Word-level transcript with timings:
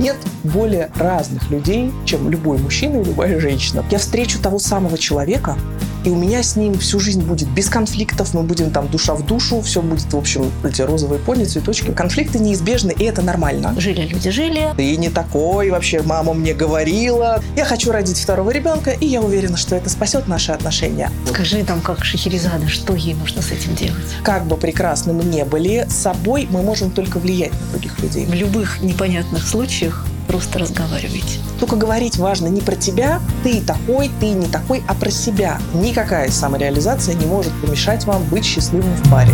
Нет 0.00 0.16
более 0.44 0.90
разных 0.96 1.50
людей, 1.50 1.92
чем 2.06 2.30
любой 2.30 2.56
мужчина 2.56 3.02
и 3.02 3.04
любая 3.04 3.38
женщина. 3.38 3.84
Я 3.90 3.98
встречу 3.98 4.40
того 4.40 4.58
самого 4.58 4.96
человека, 4.96 5.58
и 6.04 6.10
у 6.10 6.16
меня 6.16 6.42
с 6.42 6.56
ним 6.56 6.78
всю 6.78 7.00
жизнь 7.00 7.22
будет 7.22 7.48
без 7.48 7.68
конфликтов, 7.68 8.34
мы 8.34 8.42
будем 8.42 8.70
там 8.70 8.88
душа 8.88 9.14
в 9.14 9.24
душу, 9.26 9.60
все 9.60 9.82
будет, 9.82 10.12
в 10.12 10.16
общем, 10.16 10.50
эти 10.64 10.82
розовые 10.82 11.20
пони, 11.20 11.44
цветочки. 11.44 11.92
Конфликты 11.92 12.38
неизбежны, 12.38 12.92
и 12.92 13.04
это 13.04 13.22
нормально. 13.22 13.74
Жили 13.78 14.02
люди, 14.02 14.30
жили. 14.30 14.70
Ты 14.76 14.96
не 14.96 15.10
такой, 15.10 15.70
вообще 15.70 16.02
мама 16.02 16.32
мне 16.34 16.54
говорила. 16.54 17.42
Я 17.56 17.64
хочу 17.64 17.92
родить 17.92 18.18
второго 18.18 18.50
ребенка, 18.50 18.90
и 18.92 19.06
я 19.06 19.20
уверена, 19.20 19.56
что 19.56 19.76
это 19.76 19.90
спасет 19.90 20.28
наши 20.28 20.52
отношения. 20.52 21.10
Скажи 21.28 21.62
там, 21.64 21.80
как 21.80 22.04
Шахерезада, 22.04 22.68
что 22.68 22.94
ей 22.94 23.14
нужно 23.14 23.42
с 23.42 23.50
этим 23.50 23.74
делать? 23.74 23.96
Как 24.22 24.46
бы 24.46 24.56
прекрасны 24.56 25.12
мы 25.12 25.24
не 25.24 25.44
были, 25.44 25.86
с 25.88 25.94
собой 25.94 26.48
мы 26.50 26.62
можем 26.62 26.90
только 26.90 27.18
влиять 27.18 27.52
на 27.52 27.72
других 27.72 27.98
людей. 28.00 28.26
В 28.26 28.34
любых 28.34 28.80
непонятных 28.80 29.46
случаях 29.46 30.06
просто 30.30 30.60
разговаривайте. 30.60 31.40
Только 31.58 31.74
говорить 31.74 32.16
важно 32.16 32.46
не 32.46 32.60
про 32.60 32.76
тебя, 32.76 33.20
ты 33.42 33.60
такой, 33.60 34.08
ты 34.20 34.26
не 34.26 34.46
такой, 34.46 34.80
а 34.86 34.94
про 34.94 35.10
себя. 35.10 35.60
Никакая 35.74 36.30
самореализация 36.30 37.16
не 37.16 37.26
может 37.26 37.52
помешать 37.60 38.04
вам 38.04 38.22
быть 38.28 38.44
счастливым 38.44 38.94
в 38.94 39.10
паре. 39.10 39.32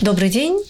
Добрый 0.00 0.30
день. 0.30 0.60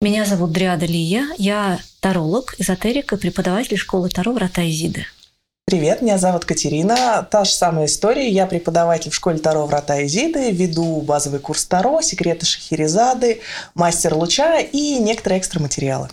Меня 0.00 0.24
зовут 0.24 0.52
Дриада 0.52 0.86
Лия. 0.86 1.26
Я 1.36 1.80
таролог, 1.98 2.54
эзотерик 2.58 3.12
и 3.12 3.16
преподаватель 3.16 3.76
школы 3.76 4.08
Таро 4.08 4.32
«Врата 4.32 4.62
Изиды». 4.62 5.04
Привет, 5.66 6.02
меня 6.02 6.18
зовут 6.18 6.44
Катерина. 6.44 7.26
Та 7.30 7.44
же 7.44 7.50
самая 7.50 7.86
история. 7.86 8.28
Я 8.28 8.46
преподаватель 8.46 9.10
в 9.10 9.14
школе 9.14 9.38
Таро 9.38 9.66
Врата 9.66 10.04
Изиды, 10.04 10.50
веду 10.50 11.00
базовый 11.00 11.40
курс 11.40 11.64
Таро, 11.64 12.02
секреты 12.02 12.44
Шахерезады, 12.44 13.40
мастер 13.74 14.14
луча 14.14 14.60
и 14.60 14.98
некоторые 14.98 15.40
экстра 15.40 15.60
материалы. 15.60 16.10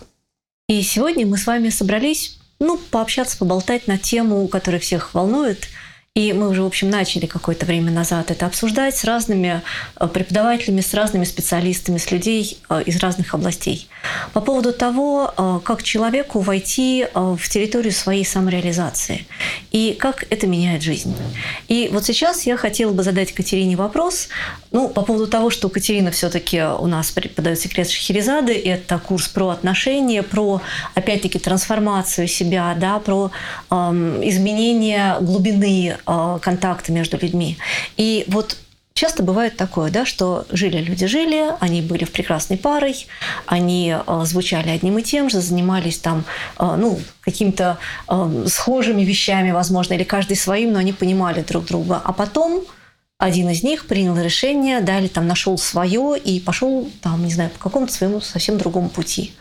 И 0.68 0.80
сегодня 0.80 1.26
мы 1.26 1.36
с 1.36 1.46
вами 1.46 1.68
собрались 1.68 2.38
ну, 2.60 2.78
пообщаться, 2.78 3.36
поболтать 3.36 3.86
на 3.86 3.98
тему, 3.98 4.48
которая 4.48 4.80
всех 4.80 5.12
волнует– 5.12 5.68
и 6.14 6.34
мы 6.34 6.50
уже, 6.50 6.62
в 6.62 6.66
общем, 6.66 6.90
начали 6.90 7.24
какое-то 7.24 7.64
время 7.64 7.90
назад 7.90 8.30
это 8.30 8.44
обсуждать 8.44 8.94
с 8.94 9.04
разными 9.04 9.62
э, 9.96 10.08
преподавателями, 10.08 10.82
с 10.82 10.92
разными 10.92 11.24
специалистами, 11.24 11.96
с 11.96 12.10
людей 12.10 12.58
э, 12.68 12.82
из 12.84 12.98
разных 12.98 13.32
областей. 13.32 13.88
По 14.32 14.40
поводу 14.40 14.72
того, 14.72 15.32
э, 15.36 15.60
как 15.64 15.82
человеку 15.82 16.40
войти 16.40 17.06
в 17.14 17.48
территорию 17.48 17.92
своей 17.92 18.24
самореализации 18.24 19.26
и 19.70 19.96
как 19.98 20.24
это 20.30 20.46
меняет 20.46 20.82
жизнь. 20.82 21.14
И 21.68 21.88
вот 21.92 22.04
сейчас 22.04 22.46
я 22.46 22.56
хотела 22.56 22.92
бы 22.92 23.02
задать 23.02 23.32
Катерине 23.32 23.76
вопрос, 23.76 24.28
ну, 24.70 24.88
по 24.88 25.02
поводу 25.02 25.26
того, 25.26 25.50
что 25.50 25.68
Катерина 25.68 26.10
все 26.10 26.30
таки 26.30 26.62
у 26.62 26.86
нас 26.86 27.10
преподает 27.10 27.58
секрет 27.58 27.90
Шахерезады, 27.90 28.54
это 28.54 28.98
курс 28.98 29.28
про 29.28 29.50
отношения, 29.50 30.22
про, 30.22 30.60
опять-таки, 30.94 31.38
трансформацию 31.38 32.28
себя, 32.28 32.74
да, 32.78 32.98
про 32.98 33.30
эм, 33.70 34.26
изменение 34.26 35.16
глубины 35.20 35.72
Э, 36.06 36.38
контакта 36.40 36.92
между 36.92 37.18
людьми. 37.18 37.58
И 37.96 38.24
вот 38.28 38.56
Часто 39.02 39.24
бывает 39.24 39.56
такое, 39.56 39.90
да, 39.90 40.06
что 40.06 40.46
жили 40.52 40.76
люди 40.76 41.08
жили, 41.08 41.56
они 41.58 41.82
были 41.82 42.04
в 42.04 42.12
прекрасной 42.12 42.56
парой, 42.56 43.08
они 43.46 43.96
э, 43.96 44.20
звучали 44.24 44.70
одним 44.70 44.96
и 44.96 45.02
тем 45.02 45.28
же, 45.28 45.40
занимались 45.40 45.98
там, 45.98 46.24
э, 46.56 46.76
ну, 46.78 47.00
какими-то 47.20 47.78
э, 48.06 48.44
схожими 48.46 49.02
вещами, 49.02 49.50
возможно, 49.50 49.94
или 49.94 50.04
каждый 50.04 50.36
своим, 50.36 50.72
но 50.72 50.78
они 50.78 50.92
понимали 50.92 51.42
друг 51.42 51.64
друга. 51.64 52.00
А 52.04 52.12
потом 52.12 52.62
один 53.18 53.48
из 53.48 53.64
них 53.64 53.88
принял 53.88 54.16
решение, 54.16 54.80
да, 54.80 55.00
там 55.08 55.26
нашел 55.26 55.58
свое 55.58 56.16
и 56.16 56.38
пошел 56.38 56.88
там, 57.00 57.24
не 57.24 57.32
знаю, 57.32 57.50
по 57.50 57.58
какому-то 57.58 57.92
своему 57.92 58.20
совсем 58.20 58.56
другому 58.56 58.88
пути. 58.88 59.34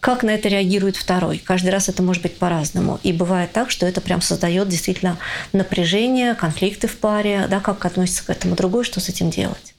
Как 0.00 0.22
на 0.22 0.30
это 0.30 0.48
реагирует 0.48 0.96
второй? 0.96 1.38
Каждый 1.38 1.70
раз 1.70 1.88
это 1.88 2.02
может 2.02 2.22
быть 2.22 2.38
по-разному. 2.38 3.00
И 3.02 3.12
бывает 3.12 3.52
так, 3.52 3.70
что 3.70 3.86
это 3.86 4.00
прям 4.00 4.20
создает 4.20 4.68
действительно 4.68 5.18
напряжение, 5.52 6.34
конфликты 6.34 6.86
в 6.86 6.98
паре, 6.98 7.46
да, 7.50 7.60
как 7.60 7.84
относится 7.84 8.24
к 8.24 8.30
этому 8.30 8.54
другой, 8.54 8.84
что 8.84 9.00
с 9.00 9.08
этим 9.08 9.30
делать. 9.30 9.74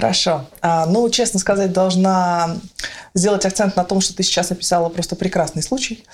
Хорошо. 0.00 0.46
А, 0.62 0.86
ну, 0.86 1.10
честно 1.10 1.38
сказать, 1.38 1.72
должна 1.72 2.56
сделать 3.14 3.44
акцент 3.44 3.76
на 3.76 3.84
том, 3.84 4.00
что 4.00 4.14
ты 4.16 4.22
сейчас 4.22 4.50
описала 4.50 4.88
просто 4.88 5.14
прекрасный 5.14 5.62
случай, 5.62 6.04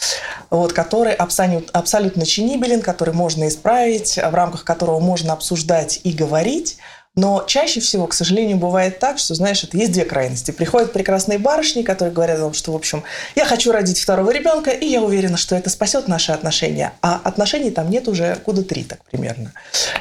вот, 0.50 0.72
который 0.72 1.12
абсолютно, 1.12 1.71
абсолютно 1.78 2.27
чинибелен, 2.27 2.81
который 2.81 3.15
можно 3.15 3.47
исправить, 3.47 4.16
в 4.16 4.34
рамках 4.34 4.65
которого 4.65 4.99
можно 4.99 5.34
обсуждать 5.34 6.00
и 6.03 6.10
говорить. 6.12 6.78
Но 7.16 7.44
чаще 7.47 7.81
всего, 7.81 8.06
к 8.06 8.12
сожалению, 8.12 8.59
бывает 8.59 8.99
так, 8.99 9.19
что, 9.19 9.34
знаешь, 9.34 9.65
это 9.65 9.78
есть 9.78 9.93
две 9.93 10.04
крайности. 10.04 10.50
Приходят 10.50 10.93
прекрасные 10.93 11.38
барышни, 11.38 11.81
которые 11.81 12.12
говорят 12.12 12.38
вам, 12.41 12.53
что, 12.53 12.72
в 12.72 12.77
общем, 12.77 13.04
я 13.34 13.47
хочу 13.47 13.72
родить 13.72 13.99
второго 13.99 14.31
ребенка, 14.31 14.71
и 14.71 14.84
я 14.87 15.00
уверена, 15.00 15.38
что 15.38 15.56
это 15.56 15.71
спасет 15.71 16.09
наши 16.09 16.32
отношения. 16.32 16.93
А 17.00 17.19
отношений 17.25 17.71
там 17.71 17.88
нет 17.88 18.06
уже 18.06 18.38
года 18.44 18.62
три, 18.62 18.84
так 18.84 19.03
примерно. 19.10 19.53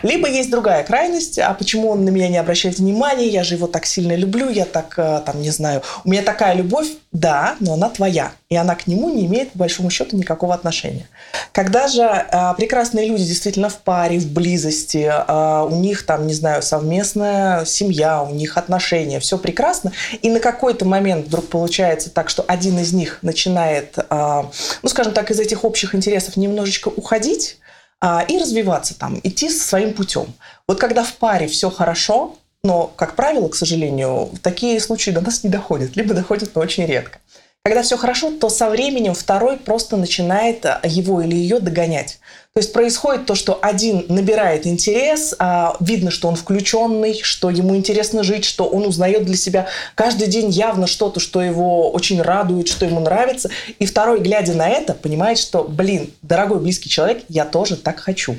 Либо 0.03 0.27
есть 0.27 0.51
другая 0.51 0.83
крайность, 0.83 1.39
а 1.39 1.53
почему 1.53 1.89
он 1.89 2.03
на 2.03 2.09
меня 2.09 2.27
не 2.27 2.37
обращает 2.37 2.79
внимания, 2.79 3.27
я 3.27 3.45
же 3.45 3.55
его 3.55 3.67
так 3.67 3.85
сильно 3.85 4.13
люблю, 4.15 4.49
я 4.49 4.65
так, 4.65 4.95
э, 4.97 5.21
там, 5.25 5.41
не 5.41 5.51
знаю, 5.51 5.83
у 6.03 6.09
меня 6.09 6.21
такая 6.21 6.53
любовь, 6.53 6.87
да, 7.13 7.55
но 7.61 7.75
она 7.75 7.89
твоя, 7.89 8.33
и 8.49 8.57
она 8.57 8.75
к 8.75 8.87
нему 8.87 9.09
не 9.09 9.25
имеет, 9.25 9.53
по 9.53 9.59
большому 9.59 9.89
счету, 9.89 10.17
никакого 10.17 10.53
отношения. 10.53 11.07
Когда 11.53 11.87
же 11.87 12.03
э, 12.03 12.53
прекрасные 12.57 13.07
люди 13.07 13.23
действительно 13.23 13.69
в 13.69 13.77
паре, 13.77 14.19
в 14.19 14.29
близости, 14.33 15.09
э, 15.09 15.67
у 15.69 15.75
них 15.77 16.05
там, 16.05 16.27
не 16.27 16.33
знаю, 16.33 16.61
совместная 17.05 17.65
семья, 17.65 18.23
у 18.23 18.33
них 18.33 18.57
отношения, 18.57 19.19
все 19.19 19.37
прекрасно, 19.37 19.91
и 20.21 20.29
на 20.29 20.39
какой-то 20.39 20.85
момент 20.85 21.27
вдруг 21.27 21.47
получается 21.47 22.09
так, 22.09 22.29
что 22.29 22.43
один 22.47 22.79
из 22.79 22.93
них 22.93 23.19
начинает, 23.21 23.97
э, 23.97 24.43
ну, 24.81 24.89
скажем 24.89 25.13
так, 25.13 25.31
из 25.31 25.39
этих 25.39 25.63
общих 25.63 25.95
интересов 25.95 26.35
немножечко 26.35 26.89
уходить 26.89 27.59
э, 28.01 28.25
и 28.27 28.39
развиваться 28.39 28.97
там, 28.97 29.19
идти 29.23 29.49
своим 29.49 29.93
путем. 29.93 30.33
Вот 30.67 30.79
когда 30.79 31.03
в 31.03 31.13
паре 31.13 31.47
все 31.47 31.69
хорошо, 31.69 32.35
но, 32.63 32.91
как 32.95 33.15
правило, 33.15 33.47
к 33.47 33.55
сожалению, 33.55 34.31
такие 34.41 34.79
случаи 34.79 35.11
до 35.11 35.21
нас 35.21 35.43
не 35.43 35.51
доходят, 35.51 35.95
либо 35.95 36.15
доходят, 36.15 36.49
но 36.55 36.61
очень 36.61 36.85
редко. 36.85 37.19
Когда 37.65 37.81
все 37.81 37.97
хорошо, 37.97 38.29
то 38.29 38.47
со 38.49 38.69
временем 38.69 39.15
второй 39.15 39.57
просто 39.57 39.97
начинает 39.97 40.67
а, 40.67 40.81
его 40.83 41.19
или 41.21 41.33
ее 41.35 41.59
догонять. 41.59 42.19
То 42.53 42.59
есть 42.59 42.71
происходит 42.71 43.25
то, 43.25 43.33
что 43.33 43.57
один 43.59 44.05
набирает 44.07 44.67
интерес, 44.67 45.33
а 45.39 45.75
видно, 45.79 46.11
что 46.11 46.27
он 46.27 46.35
включенный, 46.35 47.19
что 47.23 47.49
ему 47.49 47.75
интересно 47.75 48.21
жить, 48.21 48.45
что 48.45 48.65
он 48.67 48.85
узнает 48.85 49.25
для 49.25 49.35
себя 49.35 49.65
каждый 49.95 50.27
день 50.27 50.51
явно 50.51 50.85
что-то, 50.85 51.19
что 51.19 51.41
его 51.41 51.89
очень 51.89 52.21
радует, 52.21 52.67
что 52.67 52.85
ему 52.85 52.99
нравится. 52.99 53.49
И 53.79 53.87
второй, 53.87 54.19
глядя 54.19 54.53
на 54.53 54.69
это, 54.69 54.93
понимает, 54.93 55.39
что, 55.39 55.63
блин, 55.63 56.13
дорогой 56.21 56.59
близкий 56.59 56.91
человек, 56.91 57.23
я 57.29 57.45
тоже 57.45 57.77
так 57.77 57.99
хочу. 57.99 58.35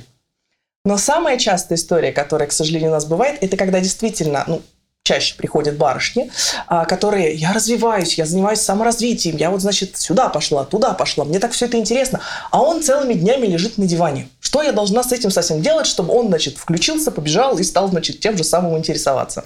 Но 0.84 0.98
самая 0.98 1.36
частая 1.36 1.78
история, 1.78 2.12
которая, 2.12 2.46
к 2.46 2.52
сожалению, 2.52 2.90
у 2.90 2.94
нас 2.94 3.06
бывает, 3.06 3.38
это 3.40 3.56
когда 3.56 3.80
действительно, 3.80 4.44
ну, 4.46 4.62
чаще 5.06 5.36
приходят 5.36 5.76
барышни, 5.76 6.30
а, 6.66 6.84
которые 6.84 7.34
я 7.34 7.52
развиваюсь, 7.52 8.18
я 8.18 8.26
занимаюсь 8.26 8.60
саморазвитием, 8.60 9.36
я 9.36 9.50
вот, 9.50 9.60
значит, 9.60 9.96
сюда 9.96 10.28
пошла, 10.28 10.64
туда 10.64 10.92
пошла, 10.92 11.24
мне 11.24 11.38
так 11.38 11.52
все 11.52 11.66
это 11.66 11.78
интересно, 11.78 12.20
а 12.50 12.60
он 12.60 12.82
целыми 12.82 13.14
днями 13.14 13.46
лежит 13.46 13.78
на 13.78 13.86
диване. 13.86 14.28
Что 14.40 14.62
я 14.62 14.72
должна 14.72 15.02
с 15.02 15.12
этим 15.12 15.30
совсем 15.30 15.62
делать, 15.62 15.86
чтобы 15.86 16.12
он, 16.12 16.26
значит, 16.26 16.58
включился, 16.58 17.10
побежал 17.10 17.58
и 17.58 17.62
стал, 17.62 17.88
значит, 17.88 18.20
тем 18.20 18.36
же 18.36 18.44
самым 18.44 18.76
интересоваться? 18.76 19.44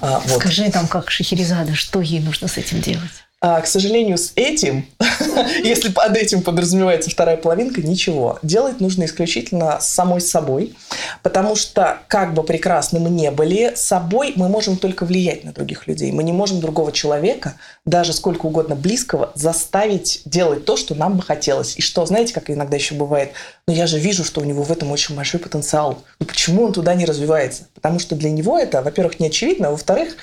А, 0.00 0.20
вот. 0.26 0.40
Скажи 0.40 0.70
там, 0.70 0.86
как 0.86 1.10
Шахерезада, 1.10 1.74
что 1.74 2.00
ей 2.00 2.20
нужно 2.20 2.46
с 2.48 2.58
этим 2.58 2.80
делать? 2.80 3.10
А, 3.42 3.62
к 3.62 3.66
сожалению, 3.66 4.18
с 4.18 4.32
этим, 4.36 4.84
если 5.64 5.90
под 5.90 6.14
этим 6.14 6.42
подразумевается 6.42 7.08
вторая 7.08 7.38
половинка, 7.38 7.80
ничего. 7.80 8.38
Делать 8.42 8.80
нужно 8.80 9.04
исключительно 9.04 9.80
с 9.80 9.88
самой 9.88 10.20
собой, 10.20 10.74
потому 11.22 11.56
что, 11.56 12.00
как 12.08 12.34
бы 12.34 12.42
прекрасны 12.42 13.00
мы 13.00 13.08
не 13.08 13.30
были, 13.30 13.72
собой 13.76 14.34
мы 14.36 14.50
можем 14.50 14.76
только 14.76 15.06
влиять 15.06 15.42
на 15.44 15.52
других 15.52 15.86
людей. 15.86 16.12
Мы 16.12 16.22
не 16.22 16.32
можем 16.32 16.60
другого 16.60 16.92
человека, 16.92 17.54
даже 17.86 18.12
сколько 18.12 18.44
угодно 18.44 18.74
близкого, 18.74 19.32
заставить 19.34 20.20
делать 20.26 20.66
то, 20.66 20.76
что 20.76 20.94
нам 20.94 21.16
бы 21.16 21.22
хотелось. 21.22 21.78
И 21.78 21.80
что, 21.80 22.04
знаете, 22.04 22.34
как 22.34 22.50
иногда 22.50 22.76
еще 22.76 22.94
бывает, 22.94 23.32
но 23.66 23.72
«Ну, 23.72 23.78
я 23.78 23.86
же 23.86 23.98
вижу, 23.98 24.22
что 24.22 24.42
у 24.42 24.44
него 24.44 24.64
в 24.64 24.70
этом 24.70 24.90
очень 24.90 25.16
большой 25.16 25.40
потенциал. 25.40 26.02
Ну 26.18 26.26
почему 26.26 26.64
он 26.64 26.74
туда 26.74 26.94
не 26.94 27.06
развивается? 27.06 27.68
Потому 27.74 28.00
что 28.00 28.16
для 28.16 28.30
него 28.30 28.58
это, 28.58 28.82
во-первых, 28.82 29.18
не 29.18 29.28
очевидно, 29.28 29.68
а 29.68 29.70
во-вторых, 29.70 30.16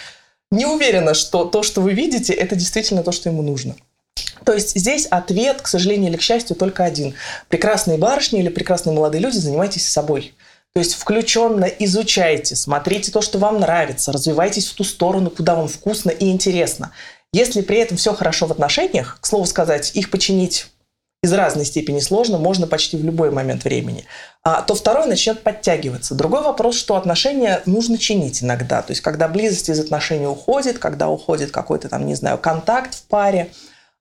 не 0.52 0.66
уверена, 0.66 1.14
что 1.14 1.46
то, 1.46 1.64
что 1.64 1.82
вы 1.82 1.94
видите, 1.94 2.34
это 2.34 2.56
действительно 2.56 3.04
то, 3.04 3.12
что 3.12 3.30
ему 3.30 3.42
нужно. 3.42 3.76
То 4.46 4.54
есть 4.54 4.78
здесь 4.78 5.06
ответ, 5.08 5.62
к 5.62 5.68
сожалению 5.68 6.10
или 6.10 6.18
к 6.18 6.22
счастью, 6.22 6.56
только 6.56 6.84
один. 6.84 7.16
Прекрасные 7.50 7.98
барышни 7.98 8.40
или 8.40 8.50
прекрасные 8.50 8.96
молодые 8.96 9.22
люди, 9.22 9.38
занимайтесь 9.38 9.88
собой. 9.88 10.34
То 10.74 10.80
есть 10.80 10.94
включенно 10.94 11.66
изучайте, 11.66 12.56
смотрите 12.56 13.12
то, 13.12 13.22
что 13.22 13.40
вам 13.40 13.60
нравится, 13.60 14.12
развивайтесь 14.12 14.68
в 14.68 14.76
ту 14.76 14.84
сторону, 14.84 15.30
куда 15.32 15.56
вам 15.56 15.68
вкусно 15.68 16.12
и 16.12 16.30
интересно. 16.30 16.92
Если 17.34 17.62
при 17.62 17.80
этом 17.80 17.98
все 17.98 18.14
хорошо 18.14 18.46
в 18.46 18.52
отношениях, 18.52 19.18
к 19.20 19.26
слову 19.26 19.46
сказать, 19.46 19.92
их 19.96 20.12
починить 20.12 20.68
из 21.24 21.34
разной 21.34 21.66
степени 21.66 22.00
сложно, 22.00 22.38
можно 22.38 22.68
почти 22.68 22.96
в 22.96 23.04
любой 23.04 23.32
момент 23.32 23.64
времени, 23.64 24.06
а, 24.44 24.62
то 24.62 24.76
второй 24.76 25.08
начнет 25.08 25.42
подтягиваться. 25.42 26.14
Другой 26.14 26.44
вопрос, 26.44 26.76
что 26.78 26.96
отношения 26.96 27.62
нужно 27.66 27.98
чинить 27.98 28.44
иногда. 28.44 28.82
То 28.82 28.92
есть, 28.92 29.02
когда 29.02 29.28
близость 29.28 29.70
из 29.70 29.80
отношений 29.80 30.28
уходит, 30.28 30.78
когда 30.78 31.10
уходит 31.10 31.52
какой-то 31.52 31.90
там, 31.90 32.06
не 32.06 32.16
знаю, 32.16 32.38
контакт 32.38 32.94
в 32.94 33.04
паре, 33.04 33.50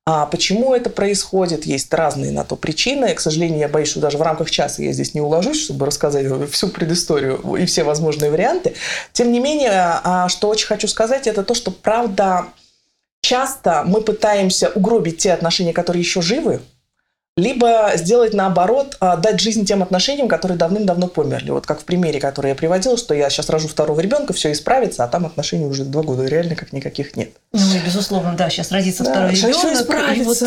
а 0.09 0.25
почему 0.25 0.73
это 0.73 0.89
происходит? 0.89 1.65
Есть 1.65 1.93
разные 1.93 2.31
на 2.31 2.45
то 2.45 2.55
причины. 2.55 3.13
К 3.13 3.19
сожалению, 3.19 3.59
я 3.59 3.67
боюсь, 3.67 3.89
что 3.89 3.99
даже 3.99 4.17
в 4.17 4.21
рамках 4.21 4.49
часа 4.49 4.81
я 4.81 4.93
здесь 4.93 5.13
не 5.13 5.19
уложусь, 5.19 5.61
чтобы 5.61 5.85
рассказать 5.85 6.25
всю 6.49 6.69
предысторию 6.69 7.55
и 7.55 7.65
все 7.65 7.83
возможные 7.83 8.31
варианты. 8.31 8.75
Тем 9.11 9.33
не 9.33 9.41
менее, 9.41 9.71
а, 9.73 10.29
что 10.29 10.47
очень 10.47 10.67
хочу 10.67 10.87
сказать, 10.87 11.27
это 11.27 11.43
то, 11.43 11.53
что 11.53 11.71
правда 11.71 12.45
часто 13.21 13.83
мы 13.85 13.99
пытаемся 13.99 14.69
угробить 14.69 15.17
те 15.17 15.33
отношения, 15.33 15.73
которые 15.73 16.03
еще 16.03 16.21
живы, 16.21 16.61
либо 17.37 17.91
сделать 17.95 18.33
наоборот, 18.33 18.97
а, 18.99 19.15
дать 19.15 19.39
жизнь 19.39 19.63
тем 19.63 19.83
отношениям, 19.83 20.27
которые 20.27 20.57
давным-давно 20.57 21.07
померли. 21.07 21.51
Вот 21.51 21.67
как 21.67 21.79
в 21.79 21.85
примере, 21.85 22.19
который 22.19 22.49
я 22.49 22.55
приводила, 22.55 22.97
что 22.97 23.13
я 23.13 23.29
сейчас 23.29 23.49
рожу 23.51 23.67
второго 23.67 23.99
ребенка, 23.99 24.33
все 24.33 24.51
исправится, 24.51 25.03
а 25.03 25.07
там 25.07 25.27
отношений 25.27 25.65
уже 25.65 25.85
два 25.85 26.01
года 26.01 26.25
реально 26.25 26.55
как 26.55 26.73
никаких 26.73 27.15
нет. 27.15 27.29
Ну 27.53 27.61
и 27.75 27.79
безусловно, 27.85 28.33
да, 28.35 28.49
сейчас 28.49 28.71
родится 28.71 29.03
да, 29.03 29.11
второй 29.11 29.35
ребенок. 29.35 30.25
Вот, 30.25 30.43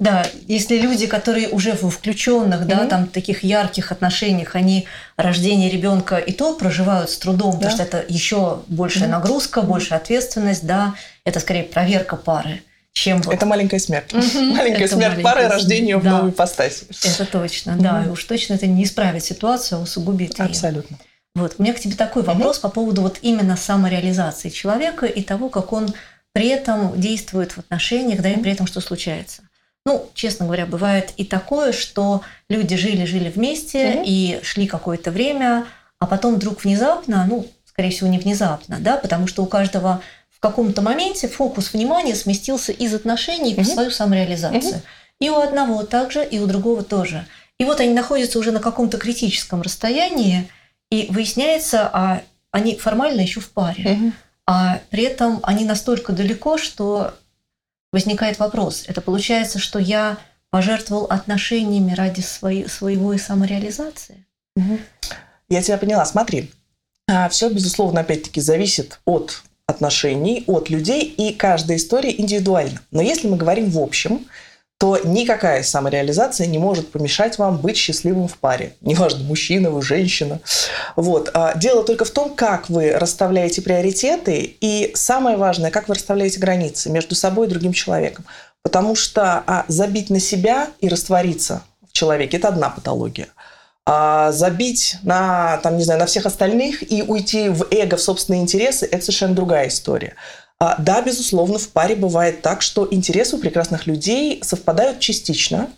да, 0.00 0.26
если 0.48 0.78
люди, 0.78 1.06
которые 1.06 1.48
уже 1.48 1.74
в 1.74 1.88
включенных, 1.88 2.66
да, 2.66 2.80
mm-hmm. 2.80 2.88
там 2.88 3.06
таких 3.06 3.44
ярких 3.44 3.92
отношениях, 3.92 4.56
они 4.56 4.86
рождение 5.16 5.70
ребенка 5.70 6.16
и 6.16 6.32
то 6.32 6.54
проживают 6.54 7.10
с 7.10 7.18
трудом, 7.18 7.52
да. 7.52 7.56
потому 7.58 7.72
что 7.72 7.82
это 7.84 8.04
еще 8.08 8.62
большая 8.66 9.04
mm-hmm. 9.04 9.12
нагрузка, 9.12 9.62
большая 9.62 10.00
ответственность, 10.00 10.66
да, 10.66 10.94
это 11.24 11.38
скорее 11.38 11.62
проверка 11.62 12.16
пары 12.16 12.62
чем 12.92 13.22
вот... 13.22 13.34
Это 13.34 13.46
маленькая 13.46 13.78
смерть. 13.78 14.12
Маленькая 14.12 14.84
это 14.84 14.96
смерть 14.96 15.22
пары, 15.22 15.48
рождение 15.48 15.96
в 15.96 16.04
новой 16.04 16.30
ипостаси. 16.30 16.86
Это 17.04 17.24
точно, 17.24 17.76
да. 17.78 18.04
И 18.04 18.08
уж 18.08 18.22
точно 18.24 18.54
это 18.54 18.66
не 18.66 18.84
исправит 18.84 19.24
ситуацию, 19.24 19.78
а 19.78 19.82
усугубит 19.82 20.38
ее. 20.38 20.44
Абсолютно. 20.44 20.98
Вот, 21.34 21.54
у 21.56 21.62
меня 21.62 21.72
к 21.72 21.80
тебе 21.80 21.96
такой 21.96 22.22
вопрос 22.22 22.58
по 22.58 22.68
поводу 22.68 23.00
вот 23.00 23.18
именно 23.22 23.56
самореализации 23.56 24.50
человека 24.50 25.06
и 25.06 25.22
того, 25.22 25.48
как 25.48 25.72
он 25.72 25.94
при 26.32 26.48
этом 26.48 27.00
действует 27.00 27.52
в 27.52 27.58
отношениях, 27.58 28.20
да, 28.20 28.30
и 28.30 28.38
при 28.38 28.52
этом 28.52 28.66
что 28.66 28.80
случается. 28.80 29.42
Ну, 29.84 30.08
честно 30.14 30.44
говоря, 30.44 30.66
бывает 30.66 31.12
и 31.16 31.24
такое, 31.24 31.72
что 31.72 32.22
люди 32.48 32.76
жили-жили 32.76 33.30
вместе 33.30 34.02
и 34.04 34.40
шли 34.42 34.66
какое-то 34.66 35.10
время, 35.10 35.64
а 35.98 36.06
потом 36.06 36.36
вдруг 36.36 36.62
внезапно, 36.62 37.26
ну, 37.28 37.46
скорее 37.64 37.90
всего, 37.90 38.08
не 38.08 38.18
внезапно, 38.18 38.78
да, 38.78 38.96
потому 38.96 39.26
что 39.26 39.42
у 39.42 39.46
каждого 39.46 40.02
каком-то 40.42 40.82
моменте 40.82 41.28
фокус 41.28 41.72
внимания 41.72 42.16
сместился 42.16 42.72
из 42.72 42.92
отношений 42.92 43.54
в 43.54 43.64
свою 43.64 43.90
самореализацию. 43.90 44.82
И 45.20 45.30
у 45.30 45.36
одного 45.36 45.84
также, 45.84 46.24
и 46.24 46.40
у 46.40 46.46
другого 46.46 46.82
тоже. 46.82 47.26
И 47.58 47.64
вот 47.64 47.78
они 47.78 47.94
находятся 47.94 48.40
уже 48.40 48.50
на 48.50 48.58
каком-то 48.58 48.98
критическом 48.98 49.62
расстоянии, 49.62 50.50
и 50.90 51.06
выясняется, 51.10 51.88
а 51.92 52.22
они 52.50 52.76
формально 52.76 53.20
еще 53.20 53.40
в 53.40 53.50
паре. 53.50 54.12
А 54.46 54.80
при 54.90 55.04
этом 55.04 55.38
они 55.44 55.64
настолько 55.64 56.12
далеко, 56.12 56.58
что 56.58 57.14
возникает 57.92 58.40
вопрос. 58.40 58.84
Это 58.88 59.00
получается, 59.00 59.60
что 59.60 59.78
я 59.78 60.18
пожертвовал 60.50 61.04
отношениями 61.04 61.94
ради 61.94 62.20
своей, 62.20 62.68
своего 62.68 63.12
и 63.12 63.18
самореализации? 63.18 64.26
Я 65.48 65.62
тебя 65.62 65.78
поняла. 65.78 66.04
Смотри, 66.04 66.50
а, 67.08 67.28
все, 67.28 67.48
безусловно, 67.48 68.00
опять-таки 68.00 68.40
зависит 68.40 69.00
от 69.04 69.42
отношений 69.66 70.44
от 70.46 70.70
людей, 70.70 71.02
и 71.04 71.32
каждая 71.32 71.76
история 71.76 72.14
индивидуальна. 72.18 72.80
Но 72.90 73.02
если 73.02 73.28
мы 73.28 73.36
говорим 73.36 73.70
в 73.70 73.78
общем, 73.78 74.26
то 74.78 74.98
никакая 75.04 75.62
самореализация 75.62 76.48
не 76.48 76.58
может 76.58 76.90
помешать 76.90 77.38
вам 77.38 77.58
быть 77.58 77.76
счастливым 77.76 78.26
в 78.26 78.36
паре. 78.38 78.74
Неважно, 78.80 79.22
мужчина 79.22 79.70
вы, 79.70 79.80
женщина. 79.80 80.40
Вот. 80.96 81.30
А 81.34 81.56
дело 81.56 81.84
только 81.84 82.04
в 82.04 82.10
том, 82.10 82.34
как 82.34 82.68
вы 82.68 82.90
расставляете 82.90 83.62
приоритеты, 83.62 84.56
и 84.60 84.90
самое 84.94 85.36
важное, 85.36 85.70
как 85.70 85.88
вы 85.88 85.94
расставляете 85.94 86.40
границы 86.40 86.90
между 86.90 87.14
собой 87.14 87.46
и 87.46 87.50
другим 87.50 87.72
человеком. 87.72 88.24
Потому 88.62 88.96
что 88.96 89.44
а, 89.46 89.64
забить 89.68 90.10
на 90.10 90.18
себя 90.18 90.70
и 90.80 90.88
раствориться 90.88 91.62
в 91.88 91.92
человеке– 91.92 92.36
это 92.38 92.48
одна 92.48 92.68
патология– 92.68 93.28
а 93.84 94.30
забить 94.32 94.96
на, 95.02 95.58
там, 95.58 95.76
не 95.76 95.84
знаю, 95.84 95.98
на 95.98 96.06
всех 96.06 96.26
остальных 96.26 96.88
и 96.90 97.02
уйти 97.02 97.48
в 97.48 97.66
эго, 97.70 97.96
в 97.96 98.02
собственные 98.02 98.42
интересы, 98.42 98.86
это 98.86 99.04
совершенно 99.04 99.34
другая 99.34 99.68
история. 99.68 100.14
А, 100.60 100.76
да, 100.78 101.02
безусловно, 101.02 101.58
в 101.58 101.68
паре 101.70 101.96
бывает 101.96 102.42
так, 102.42 102.62
что 102.62 102.86
интересы 102.88 103.36
у 103.36 103.38
прекрасных 103.40 103.88
людей 103.88 104.40
совпадают 104.44 105.00
частично. 105.00 105.68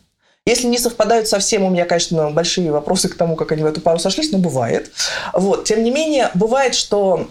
Если 0.47 0.67
не 0.67 0.77
совпадают 0.77 1.27
совсем, 1.27 1.63
у 1.63 1.71
меня, 1.71 1.87
конечно, 1.87 2.31
большие 2.31 2.71
вопросы 2.71 3.09
к 3.09 3.17
тому, 3.17 3.35
как 3.35 3.53
они 3.53 3.63
в 3.63 3.67
эту 3.67 3.81
пару 3.81 3.99
сошлись, 3.99 4.31
но 4.31 4.37
бывает. 4.37 4.93
Вот. 5.33 5.65
Тем 5.65 5.83
не 5.83 5.91
менее, 5.91 6.31
бывает, 6.35 6.75
что, 6.75 7.31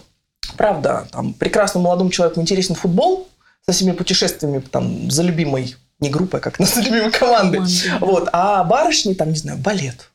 правда, 0.57 1.07
там, 1.11 1.33
прекрасному 1.33 1.85
молодому 1.85 2.09
человеку 2.09 2.41
интересен 2.41 2.73
футбол 2.73 3.27
со 3.67 3.73
всеми 3.73 3.91
путешествиями 3.91 4.57
там, 4.71 5.11
за 5.11 5.21
любимой, 5.21 5.75
не 5.99 6.09
группой, 6.09 6.39
как 6.39 6.57
нас, 6.57 6.73
за 6.73 6.81
любимой 6.81 7.11
командой. 7.11 7.61
Вот. 7.99 8.29
А 8.33 8.63
барышни, 8.63 9.13
там, 9.13 9.29
не 9.29 9.37
знаю, 9.37 9.59
балет 9.59 10.09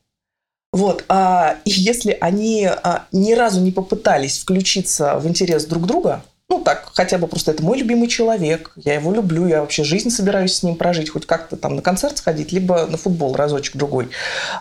вот, 0.78 1.04
а, 1.08 1.56
и 1.64 1.70
если 1.70 2.16
они 2.20 2.64
а, 2.66 3.06
ни 3.10 3.32
разу 3.32 3.60
не 3.60 3.72
попытались 3.72 4.38
включиться 4.38 5.19
в 5.19 5.26
интерес 5.26 5.64
друг 5.64 5.86
друга, 5.86 6.22
ну 6.48 6.60
так, 6.60 6.90
хотя 6.94 7.19
бы 7.19 7.26
просто 7.26 7.50
это 7.50 7.64
мой 7.64 7.78
любимый 7.78 8.06
человек, 8.06 8.70
я 8.76 8.94
его 8.94 9.12
люблю, 9.12 9.48
я 9.48 9.60
вообще 9.60 9.82
жизнь 9.82 10.10
собираюсь 10.10 10.54
с 10.54 10.62
ним 10.62 10.76
прожить, 10.76 11.10
хоть 11.10 11.26
как-то 11.26 11.56
там 11.56 11.75
на 11.75 11.82
концерт 11.82 12.19
сходить, 12.19 12.52
либо 12.52 12.86
на 12.86 12.96
футбол 12.96 13.34
разочек 13.34 13.75
другой. 13.75 14.10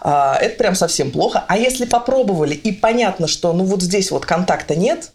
А, 0.02 0.36
это 0.42 0.58
прям 0.58 0.74
совсем 0.74 1.12
плохо. 1.12 1.46
А 1.48 1.56
если 1.56 1.86
попробовали 1.86 2.56
и 2.56 2.72
понятно, 2.72 3.28
что 3.28 3.54
ну 3.54 3.64
вот 3.64 3.84
здесь 3.84 4.10
вот 4.10 4.26
контакта 4.26 4.76
нет, 4.76 5.12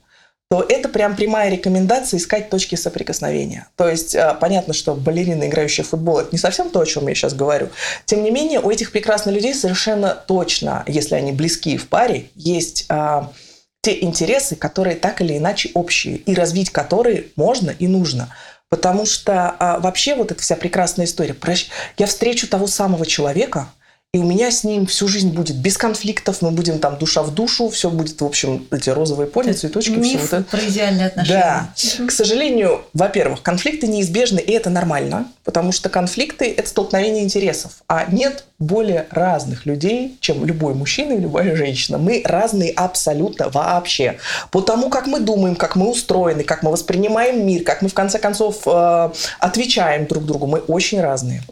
то 0.52 0.62
это 0.68 0.90
прям 0.90 1.16
прямая 1.16 1.50
рекомендация 1.50 2.18
искать 2.18 2.50
точки 2.50 2.74
соприкосновения. 2.74 3.68
То 3.74 3.88
есть 3.88 4.14
э, 4.14 4.36
понятно, 4.38 4.74
что 4.74 4.94
балерина, 4.94 5.48
играющая 5.48 5.82
в 5.82 5.88
футбол, 5.88 6.18
это 6.18 6.28
не 6.32 6.36
совсем 6.36 6.68
то, 6.68 6.80
о 6.80 6.84
чем 6.84 7.08
я 7.08 7.14
сейчас 7.14 7.32
говорю. 7.32 7.70
Тем 8.04 8.22
не 8.22 8.30
менее, 8.30 8.60
у 8.60 8.70
этих 8.70 8.92
прекрасных 8.92 9.34
людей 9.34 9.54
совершенно 9.54 10.10
точно, 10.10 10.84
если 10.86 11.14
они 11.14 11.32
близки 11.32 11.78
в 11.78 11.88
паре, 11.88 12.28
есть 12.34 12.84
а, 12.90 13.32
те 13.80 14.04
интересы, 14.04 14.54
которые 14.54 14.96
так 14.96 15.22
или 15.22 15.38
иначе 15.38 15.70
общие, 15.72 16.16
и 16.16 16.34
развить 16.34 16.68
которые 16.68 17.28
можно 17.34 17.70
и 17.70 17.88
нужно. 17.88 18.28
Потому 18.68 19.06
что 19.06 19.56
а, 19.58 19.80
вообще 19.80 20.14
вот 20.14 20.32
эта 20.32 20.42
вся 20.42 20.56
прекрасная 20.56 21.06
история. 21.06 21.34
Я 21.96 22.04
встречу 22.04 22.46
того 22.46 22.66
самого 22.66 23.06
человека, 23.06 23.72
и 24.14 24.18
у 24.18 24.24
меня 24.24 24.50
с 24.50 24.62
ним 24.62 24.84
всю 24.84 25.08
жизнь 25.08 25.30
будет 25.30 25.56
без 25.56 25.78
конфликтов, 25.78 26.42
мы 26.42 26.50
будем 26.50 26.80
там 26.80 26.98
душа 26.98 27.22
в 27.22 27.32
душу, 27.32 27.70
все 27.70 27.88
будет, 27.88 28.20
в 28.20 28.26
общем, 28.26 28.66
эти 28.70 28.90
розовые 28.90 29.26
пони, 29.26 29.52
цветочки, 29.52 29.92
Миф 29.92 30.06
все 30.06 30.18
вот 30.18 30.32
это. 30.34 30.42
про 30.50 30.60
идеальные 30.68 31.06
отношения. 31.06 31.40
Да. 31.40 32.06
К 32.06 32.10
сожалению, 32.10 32.82
во-первых, 32.92 33.40
конфликты 33.40 33.86
неизбежны, 33.86 34.38
и 34.38 34.52
это 34.52 34.68
нормально, 34.68 35.32
потому 35.44 35.72
что 35.72 35.88
конфликты– 35.88 36.52
это 36.58 36.68
столкновение 36.68 37.24
интересов, 37.24 37.82
а 37.88 38.04
нет 38.04 38.44
более 38.58 39.06
разных 39.08 39.64
людей, 39.64 40.18
чем 40.20 40.44
любой 40.44 40.74
мужчина 40.74 41.14
и 41.14 41.18
любая 41.18 41.56
женщина. 41.56 41.96
Мы 41.96 42.20
разные 42.22 42.70
абсолютно 42.70 43.48
вообще. 43.48 44.18
По 44.50 44.60
тому, 44.60 44.90
как 44.90 45.06
мы 45.06 45.20
думаем, 45.20 45.56
как 45.56 45.74
мы 45.74 45.88
устроены, 45.88 46.44
как 46.44 46.62
мы 46.62 46.70
воспринимаем 46.70 47.46
мир, 47.46 47.64
как 47.64 47.80
мы, 47.80 47.88
в 47.88 47.94
конце 47.94 48.18
концов, 48.18 48.64
э, 48.66 49.10
отвечаем 49.38 50.04
друг 50.04 50.26
другу, 50.26 50.46
мы 50.46 50.58
очень 50.58 51.00
разные. 51.00 51.42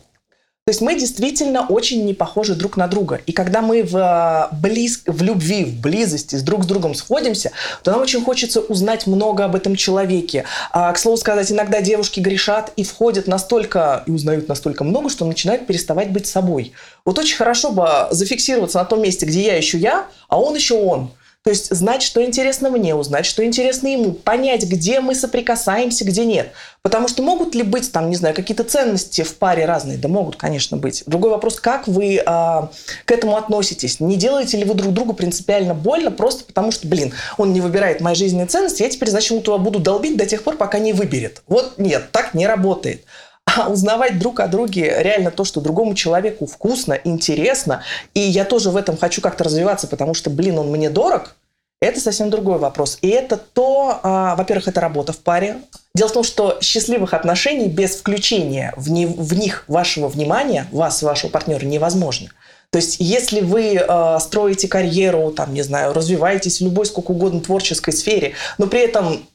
То 0.70 0.72
есть 0.72 0.82
мы 0.82 0.94
действительно 0.94 1.66
очень 1.66 2.04
не 2.04 2.14
похожи 2.14 2.54
друг 2.54 2.76
на 2.76 2.86
друга. 2.86 3.20
И 3.26 3.32
когда 3.32 3.60
мы 3.60 3.82
в, 3.82 3.96
э, 3.96 4.54
близ, 4.54 5.02
в 5.04 5.20
любви, 5.20 5.64
в 5.64 5.80
близости 5.80 6.36
с 6.36 6.42
друг 6.42 6.62
с 6.62 6.66
другом 6.68 6.94
сходимся, 6.94 7.50
то 7.82 7.90
нам 7.90 8.02
очень 8.02 8.22
хочется 8.22 8.60
узнать 8.60 9.08
много 9.08 9.44
об 9.44 9.56
этом 9.56 9.74
человеке. 9.74 10.44
А, 10.70 10.92
к 10.92 10.98
слову 10.98 11.16
сказать, 11.16 11.50
иногда 11.50 11.80
девушки 11.80 12.20
грешат 12.20 12.72
и 12.76 12.84
входят 12.84 13.26
настолько, 13.26 14.04
и 14.06 14.12
узнают 14.12 14.46
настолько 14.46 14.84
много, 14.84 15.10
что 15.10 15.24
начинают 15.24 15.66
переставать 15.66 16.12
быть 16.12 16.28
собой. 16.28 16.72
Вот 17.04 17.18
очень 17.18 17.36
хорошо 17.36 17.72
бы 17.72 17.88
зафиксироваться 18.12 18.78
на 18.78 18.84
том 18.84 19.02
месте, 19.02 19.26
где 19.26 19.46
я 19.46 19.56
еще 19.56 19.76
я, 19.76 20.06
а 20.28 20.40
он 20.40 20.54
еще 20.54 20.74
он. 20.74 21.10
То 21.42 21.48
есть 21.48 21.74
знать, 21.74 22.02
что 22.02 22.22
интересно 22.22 22.68
мне, 22.68 22.94
узнать, 22.94 23.24
что 23.24 23.42
интересно 23.42 23.88
ему, 23.88 24.12
понять, 24.12 24.64
где 24.64 25.00
мы 25.00 25.14
соприкасаемся, 25.14 26.04
где 26.04 26.26
нет. 26.26 26.52
Потому 26.82 27.08
что 27.08 27.22
могут 27.22 27.54
ли 27.54 27.62
быть 27.62 27.90
там, 27.92 28.10
не 28.10 28.16
знаю, 28.16 28.34
какие-то 28.34 28.62
ценности 28.62 29.22
в 29.22 29.36
паре 29.36 29.64
разные? 29.64 29.96
Да 29.96 30.08
могут, 30.08 30.36
конечно, 30.36 30.76
быть. 30.76 31.02
Другой 31.06 31.30
вопрос, 31.30 31.58
как 31.58 31.88
вы 31.88 32.16
э, 32.16 32.22
к 32.24 33.10
этому 33.10 33.38
относитесь? 33.38 34.00
Не 34.00 34.16
делаете 34.16 34.58
ли 34.58 34.64
вы 34.64 34.74
друг 34.74 34.92
другу 34.92 35.14
принципиально 35.14 35.72
больно 35.72 36.10
просто 36.10 36.44
потому, 36.44 36.72
что, 36.72 36.86
блин, 36.86 37.14
он 37.38 37.54
не 37.54 37.62
выбирает 37.62 38.02
мои 38.02 38.14
жизненные 38.14 38.46
ценности, 38.46 38.82
я 38.82 38.90
теперь, 38.90 39.10
туда 39.10 39.56
буду 39.56 39.78
долбить 39.78 40.18
до 40.18 40.26
тех 40.26 40.42
пор, 40.42 40.56
пока 40.58 40.78
не 40.78 40.92
выберет. 40.92 41.42
Вот 41.46 41.78
нет, 41.78 42.10
так 42.12 42.34
не 42.34 42.46
работает 42.46 43.04
а 43.56 43.68
узнавать 43.68 44.18
друг 44.18 44.40
о 44.40 44.48
друге 44.48 44.96
реально 44.98 45.30
то, 45.30 45.44
что 45.44 45.60
другому 45.60 45.94
человеку 45.94 46.46
вкусно, 46.46 46.98
интересно. 47.04 47.82
И 48.14 48.20
я 48.20 48.44
тоже 48.44 48.70
в 48.70 48.76
этом 48.76 48.96
хочу 48.96 49.20
как-то 49.20 49.44
развиваться, 49.44 49.86
потому 49.86 50.14
что, 50.14 50.30
блин, 50.30 50.58
он 50.58 50.70
мне 50.70 50.90
дорог, 50.90 51.34
это 51.80 51.98
совсем 51.98 52.28
другой 52.28 52.58
вопрос. 52.58 52.98
И 53.00 53.08
это 53.08 53.38
то, 53.38 54.00
а, 54.02 54.36
во-первых, 54.36 54.68
это 54.68 54.80
работа 54.80 55.12
в 55.12 55.18
паре. 55.18 55.56
Дело 55.94 56.08
в 56.08 56.12
том, 56.12 56.24
что 56.24 56.58
счастливых 56.60 57.14
отношений 57.14 57.68
без 57.68 57.96
включения 57.96 58.74
в, 58.76 58.90
не, 58.90 59.06
в 59.06 59.32
них 59.34 59.64
вашего 59.66 60.08
внимания, 60.08 60.66
вас 60.72 61.02
и 61.02 61.06
вашего 61.06 61.30
партнера 61.30 61.64
невозможно. 61.64 62.28
То 62.70 62.76
есть, 62.76 62.98
если 63.00 63.40
вы 63.40 63.74
э, 63.74 64.18
строите 64.20 64.68
карьеру, 64.68 65.32
там, 65.32 65.52
не 65.52 65.62
знаю, 65.62 65.92
развиваетесь 65.92 66.60
в 66.60 66.64
любой 66.64 66.86
сколько 66.86 67.10
угодно 67.10 67.40
творческой 67.40 67.92
сфере, 67.92 68.34
но 68.58 68.68
при 68.68 68.80
этом 68.80 69.26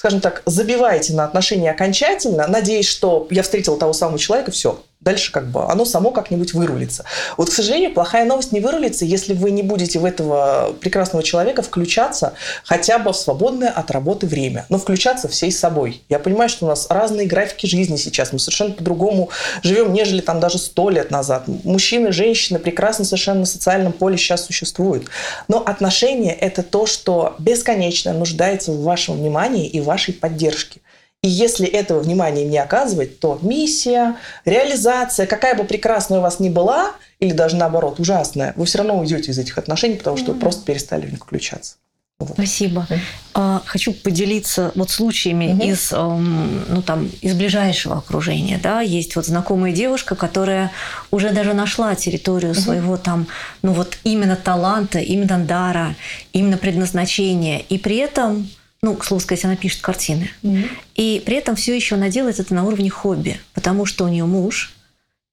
скажем 0.00 0.22
так, 0.22 0.40
забиваете 0.46 1.12
на 1.12 1.24
отношения 1.24 1.70
окончательно, 1.70 2.46
надеясь, 2.48 2.88
что 2.88 3.26
я 3.28 3.42
встретила 3.42 3.76
того 3.76 3.92
самого 3.92 4.18
человека, 4.18 4.50
все, 4.50 4.82
дальше 5.00 5.32
как 5.32 5.50
бы 5.50 5.64
оно 5.64 5.86
само 5.86 6.10
как-нибудь 6.10 6.52
вырулится. 6.52 7.04
Вот, 7.38 7.48
к 7.48 7.52
сожалению, 7.52 7.94
плохая 7.94 8.26
новость 8.26 8.52
не 8.52 8.60
вырулится, 8.60 9.06
если 9.06 9.32
вы 9.32 9.50
не 9.50 9.62
будете 9.62 9.98
в 9.98 10.04
этого 10.04 10.74
прекрасного 10.78 11.22
человека 11.22 11.62
включаться 11.62 12.34
хотя 12.64 12.98
бы 12.98 13.12
в 13.12 13.16
свободное 13.16 13.70
от 13.70 13.90
работы 13.90 14.26
время, 14.26 14.66
но 14.68 14.78
включаться 14.78 15.26
всей 15.28 15.52
собой. 15.52 16.02
Я 16.10 16.18
понимаю, 16.18 16.50
что 16.50 16.66
у 16.66 16.68
нас 16.68 16.86
разные 16.90 17.26
графики 17.26 17.64
жизни 17.64 17.96
сейчас, 17.96 18.32
мы 18.32 18.38
совершенно 18.38 18.74
по-другому 18.74 19.30
живем, 19.62 19.92
нежели 19.94 20.20
там 20.20 20.38
даже 20.38 20.58
сто 20.58 20.90
лет 20.90 21.10
назад. 21.10 21.44
Мужчины, 21.64 22.12
женщины 22.12 22.58
прекрасно 22.58 23.06
совершенно 23.06 23.40
на 23.40 23.46
социальном 23.46 23.92
поле 23.92 24.18
сейчас 24.18 24.44
существуют. 24.44 25.06
Но 25.48 25.62
отношения– 25.64 26.32
это 26.40 26.62
то, 26.62 26.84
что 26.84 27.36
бесконечно 27.38 28.12
нуждается 28.12 28.72
в 28.72 28.82
вашем 28.82 29.16
внимании 29.16 29.66
и 29.66 29.80
вашей 29.80 30.12
поддержке. 30.12 30.80
И 31.22 31.28
если 31.28 31.66
этого 31.66 32.00
внимания 32.00 32.46
не 32.46 32.56
оказывать, 32.56 33.20
то 33.20 33.38
миссия, 33.42 34.16
реализация, 34.46 35.26
какая 35.26 35.54
бы 35.54 35.64
прекрасная 35.64 36.18
у 36.18 36.22
вас 36.22 36.40
ни 36.40 36.48
была, 36.48 36.92
или 37.18 37.32
даже 37.32 37.56
наоборот 37.56 38.00
ужасная, 38.00 38.54
вы 38.56 38.64
все 38.64 38.78
равно 38.78 38.98
уйдете 38.98 39.30
из 39.30 39.38
этих 39.38 39.58
отношений, 39.58 39.96
потому 39.96 40.16
что 40.16 40.30
mm-hmm. 40.30 40.34
вы 40.34 40.40
просто 40.40 40.64
перестали 40.64 41.04
в 41.06 41.10
них 41.12 41.20
включаться. 41.20 41.76
Вот. 42.20 42.32
Спасибо. 42.32 42.86
Mm-hmm. 43.34 43.60
Хочу 43.64 43.92
поделиться 43.92 44.72
вот 44.74 44.90
случаями 44.90 45.44
mm-hmm. 45.44 45.66
из, 45.66 45.92
эм, 45.92 46.64
ну, 46.68 46.82
там, 46.82 47.10
из 47.20 47.34
ближайшего 47.34 47.98
окружения. 47.98 48.58
Да? 48.62 48.80
Есть 48.80 49.16
вот 49.16 49.26
знакомая 49.26 49.72
девушка, 49.72 50.14
которая 50.14 50.70
уже 51.10 51.32
даже 51.32 51.54
нашла 51.54 51.94
территорию 51.94 52.52
mm-hmm. 52.52 52.60
своего 52.60 52.96
там, 52.98 53.26
ну 53.62 53.72
вот 53.72 53.98
именно 54.04 54.36
таланта, 54.36 54.98
именно 54.98 55.38
дара, 55.38 55.96
именно 56.32 56.58
предназначения. 56.58 57.58
И 57.58 57.78
при 57.78 57.96
этом 57.96 58.48
ну, 58.82 58.94
к 58.94 59.04
слову 59.04 59.20
сказать, 59.20 59.44
она 59.44 59.56
пишет 59.56 59.82
картины. 59.82 60.30
Mm-hmm. 60.42 60.68
И 60.96 61.22
при 61.24 61.36
этом 61.36 61.56
все 61.56 61.74
еще 61.74 61.96
она 61.96 62.08
делает 62.08 62.40
это 62.40 62.54
на 62.54 62.64
уровне 62.64 62.90
хобби, 62.90 63.40
потому 63.52 63.84
что 63.84 64.04
у 64.04 64.08
нее 64.08 64.24
муж 64.24 64.74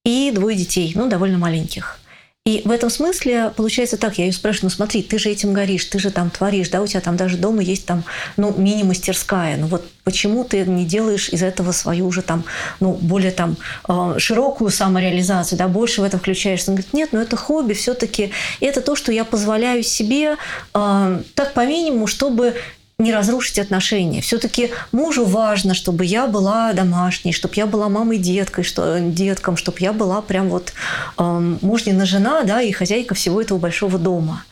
и 0.03 0.31
двое 0.31 0.57
детей, 0.57 0.91
ну, 0.95 1.07
довольно 1.07 1.37
маленьких. 1.37 1.99
И 2.47 2.61
в 2.63 2.71
этом 2.71 2.89
смысле 2.89 3.51
получается 3.53 3.97
так, 3.97 4.17
я 4.17 4.23
ее 4.23 4.31
спрашиваю, 4.31 4.69
ну 4.71 4.75
смотри, 4.75 5.03
ты 5.03 5.19
же 5.19 5.29
этим 5.29 5.51
горишь, 5.51 5.83
ты 5.83 5.99
же 5.99 6.11
там 6.11 6.29
творишь, 6.29 6.69
да, 6.69 6.81
у 6.81 6.87
тебя 6.87 7.01
там 7.01 7.17
даже 7.17 7.35
дома 7.35 7.61
есть 7.61 7.85
там, 7.85 8.05
ну, 8.37 8.53
мини-мастерская, 8.57 9.57
ну 9.57 9.67
вот 9.67 9.85
почему 10.05 10.45
ты 10.45 10.61
не 10.65 10.85
делаешь 10.85 11.27
из 11.27 11.43
этого 11.43 11.73
свою 11.73 12.07
уже 12.07 12.21
там, 12.21 12.45
ну, 12.79 12.93
более 12.93 13.31
там 13.31 13.57
э, 13.89 14.15
широкую 14.19 14.69
самореализацию, 14.69 15.59
да, 15.59 15.67
больше 15.67 15.99
в 15.99 16.05
это 16.05 16.19
включаешься? 16.19 16.71
Он 16.71 16.75
говорит, 16.75 16.93
нет, 16.93 17.09
ну 17.11 17.19
это 17.19 17.35
хобби 17.35 17.73
все 17.73 17.93
таки 17.93 18.31
это 18.61 18.79
то, 18.79 18.95
что 18.95 19.11
я 19.11 19.25
позволяю 19.25 19.83
себе 19.83 20.37
э, 20.73 21.21
так 21.35 21.53
по 21.53 21.65
минимуму, 21.65 22.07
чтобы 22.07 22.55
не 22.99 23.13
разрушить 23.13 23.59
отношения. 23.59 24.21
Все-таки 24.21 24.71
мужу 24.91 25.23
важно, 25.23 25.75
чтобы 25.75 26.03
я 26.03 26.25
была 26.25 26.73
домашней, 26.73 27.31
чтобы 27.31 27.53
я 27.53 27.67
была 27.67 27.89
мамой 27.89 28.17
деткой, 28.17 28.63
что, 28.63 28.99
деткам, 28.99 29.55
чтобы 29.55 29.77
я 29.81 29.93
была 29.93 30.19
прям 30.23 30.49
вот 30.49 30.73
э, 31.19 31.23
мужнина 31.61 32.07
жена, 32.07 32.41
да, 32.41 32.59
и 32.59 32.71
хозяйка 32.71 33.13
всего 33.13 33.39
этого 33.39 33.59
большого 33.59 33.99
дома. 33.99 34.43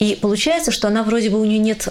И 0.00 0.18
получается, 0.20 0.72
что 0.72 0.88
она 0.88 1.02
вроде 1.02 1.28
бы 1.28 1.38
у 1.38 1.44
нее 1.44 1.58
нет 1.58 1.88
э, 1.88 1.90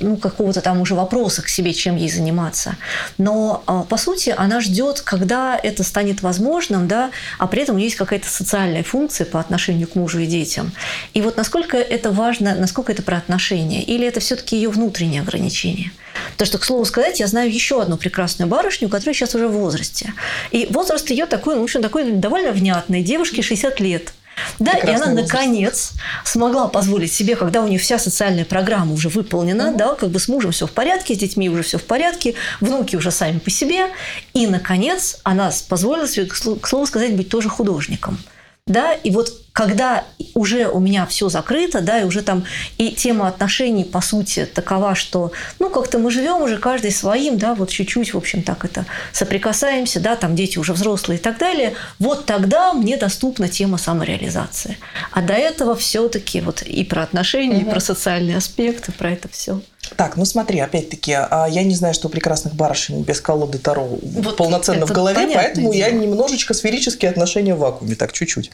ну, 0.00 0.16
какого-то 0.16 0.62
там 0.62 0.80
уже 0.80 0.94
вопроса 0.94 1.42
к 1.42 1.48
себе, 1.48 1.74
чем 1.74 1.96
ей 1.96 2.10
заниматься. 2.10 2.76
Но 3.18 3.62
э, 3.66 3.82
по 3.86 3.98
сути 3.98 4.34
она 4.34 4.62
ждет, 4.62 5.02
когда 5.02 5.60
это 5.62 5.84
станет 5.84 6.22
возможным, 6.22 6.88
да, 6.88 7.10
а 7.38 7.46
при 7.46 7.62
этом 7.62 7.74
у 7.74 7.78
нее 7.78 7.88
есть 7.88 7.98
какая-то 7.98 8.28
социальная 8.28 8.82
функция 8.82 9.26
по 9.26 9.38
отношению 9.40 9.88
к 9.88 9.94
мужу 9.94 10.20
и 10.20 10.26
детям. 10.26 10.72
И 11.12 11.20
вот 11.20 11.36
насколько 11.36 11.76
это 11.76 12.10
важно, 12.10 12.54
насколько 12.54 12.92
это 12.92 13.02
про 13.02 13.18
отношения, 13.18 13.82
или 13.82 14.06
это 14.06 14.20
все-таки 14.20 14.56
ее 14.56 14.70
внутреннее 14.70 15.20
ограничение? 15.20 15.92
Потому 16.32 16.46
что, 16.46 16.58
к 16.58 16.64
слову 16.64 16.86
сказать, 16.86 17.20
я 17.20 17.26
знаю 17.26 17.52
еще 17.52 17.82
одну 17.82 17.98
прекрасную 17.98 18.48
барышню, 18.48 18.88
которая 18.88 19.14
сейчас 19.14 19.34
уже 19.34 19.48
в 19.48 19.52
возрасте. 19.52 20.14
И 20.50 20.66
возраст 20.70 21.10
ее 21.10 21.26
такой, 21.26 21.56
ну, 21.56 21.60
в 21.60 21.64
общем, 21.64 21.82
такой 21.82 22.10
довольно 22.10 22.52
внятный. 22.52 23.02
Девушке 23.02 23.42
60 23.42 23.80
лет. 23.80 24.12
Да, 24.58 24.72
и 24.72 24.88
она 24.88 25.06
возраст. 25.06 25.32
наконец 25.32 25.92
смогла 26.24 26.68
позволить 26.68 27.12
себе, 27.12 27.36
когда 27.36 27.62
у 27.62 27.68
нее 27.68 27.78
вся 27.78 27.98
социальная 27.98 28.44
программа 28.44 28.92
уже 28.92 29.08
выполнена, 29.08 29.74
да, 29.74 29.94
как 29.94 30.10
бы 30.10 30.18
с 30.18 30.28
мужем 30.28 30.52
все 30.52 30.66
в 30.66 30.72
порядке, 30.72 31.14
с 31.14 31.18
детьми 31.18 31.48
уже 31.50 31.62
все 31.62 31.78
в 31.78 31.84
порядке, 31.84 32.34
внуки 32.60 32.96
уже 32.96 33.10
сами 33.10 33.38
по 33.38 33.50
себе, 33.50 33.88
и 34.34 34.46
наконец 34.46 35.18
она 35.22 35.50
позволила 35.68 36.08
себе, 36.08 36.26
к 36.26 36.66
слову 36.66 36.86
сказать, 36.86 37.16
быть 37.16 37.28
тоже 37.28 37.48
художником. 37.48 38.18
Да, 38.66 38.92
и 38.92 39.10
вот 39.10 39.32
когда 39.52 40.04
уже 40.34 40.68
у 40.68 40.80
меня 40.80 41.06
все 41.06 41.28
закрыто, 41.28 41.80
да, 41.80 42.00
и 42.00 42.04
уже 42.04 42.22
там 42.22 42.44
и 42.78 42.90
тема 42.90 43.28
отношений, 43.28 43.84
по 43.84 44.00
сути, 44.00 44.46
такова, 44.46 44.94
что, 44.94 45.32
ну, 45.58 45.68
как-то 45.68 45.98
мы 45.98 46.10
живем 46.10 46.42
уже 46.42 46.58
каждый 46.58 46.90
своим, 46.90 47.38
да, 47.38 47.54
вот 47.54 47.70
чуть-чуть, 47.70 48.14
в 48.14 48.16
общем, 48.16 48.42
так 48.42 48.64
это 48.64 48.86
соприкасаемся, 49.12 50.00
да, 50.00 50.16
там 50.16 50.34
дети 50.34 50.58
уже 50.58 50.72
взрослые 50.72 51.18
и 51.18 51.22
так 51.22 51.38
далее, 51.38 51.74
вот 51.98 52.24
тогда 52.24 52.72
мне 52.72 52.96
доступна 52.96 53.48
тема 53.48 53.78
самореализации. 53.78 54.78
А 55.10 55.20
до 55.20 55.34
этого 55.34 55.74
все-таки 55.74 56.40
вот 56.40 56.62
и 56.62 56.84
про 56.84 57.02
отношения, 57.02 57.58
угу. 57.58 57.66
и 57.66 57.70
про 57.70 57.80
социальные 57.80 58.38
аспекты, 58.38 58.92
про 58.92 59.10
это 59.10 59.28
все. 59.28 59.60
Так, 59.96 60.16
ну 60.16 60.24
смотри, 60.24 60.60
опять-таки, 60.60 61.12
а, 61.12 61.46
я 61.50 61.64
не 61.64 61.74
знаю, 61.74 61.92
что 61.92 62.08
у 62.08 62.10
прекрасных 62.10 62.54
барышень 62.54 63.02
без 63.02 63.20
колоды 63.20 63.58
Таро 63.58 63.98
вот 64.00 64.36
полноценно 64.36 64.86
в 64.86 64.92
голове, 64.92 65.28
поэтому 65.34 65.72
дело. 65.72 65.88
я 65.88 65.90
немножечко 65.90 66.54
сферические 66.54 67.10
отношения 67.10 67.54
в 67.54 67.58
вакууме, 67.58 67.94
так 67.94 68.12
чуть-чуть. 68.12 68.52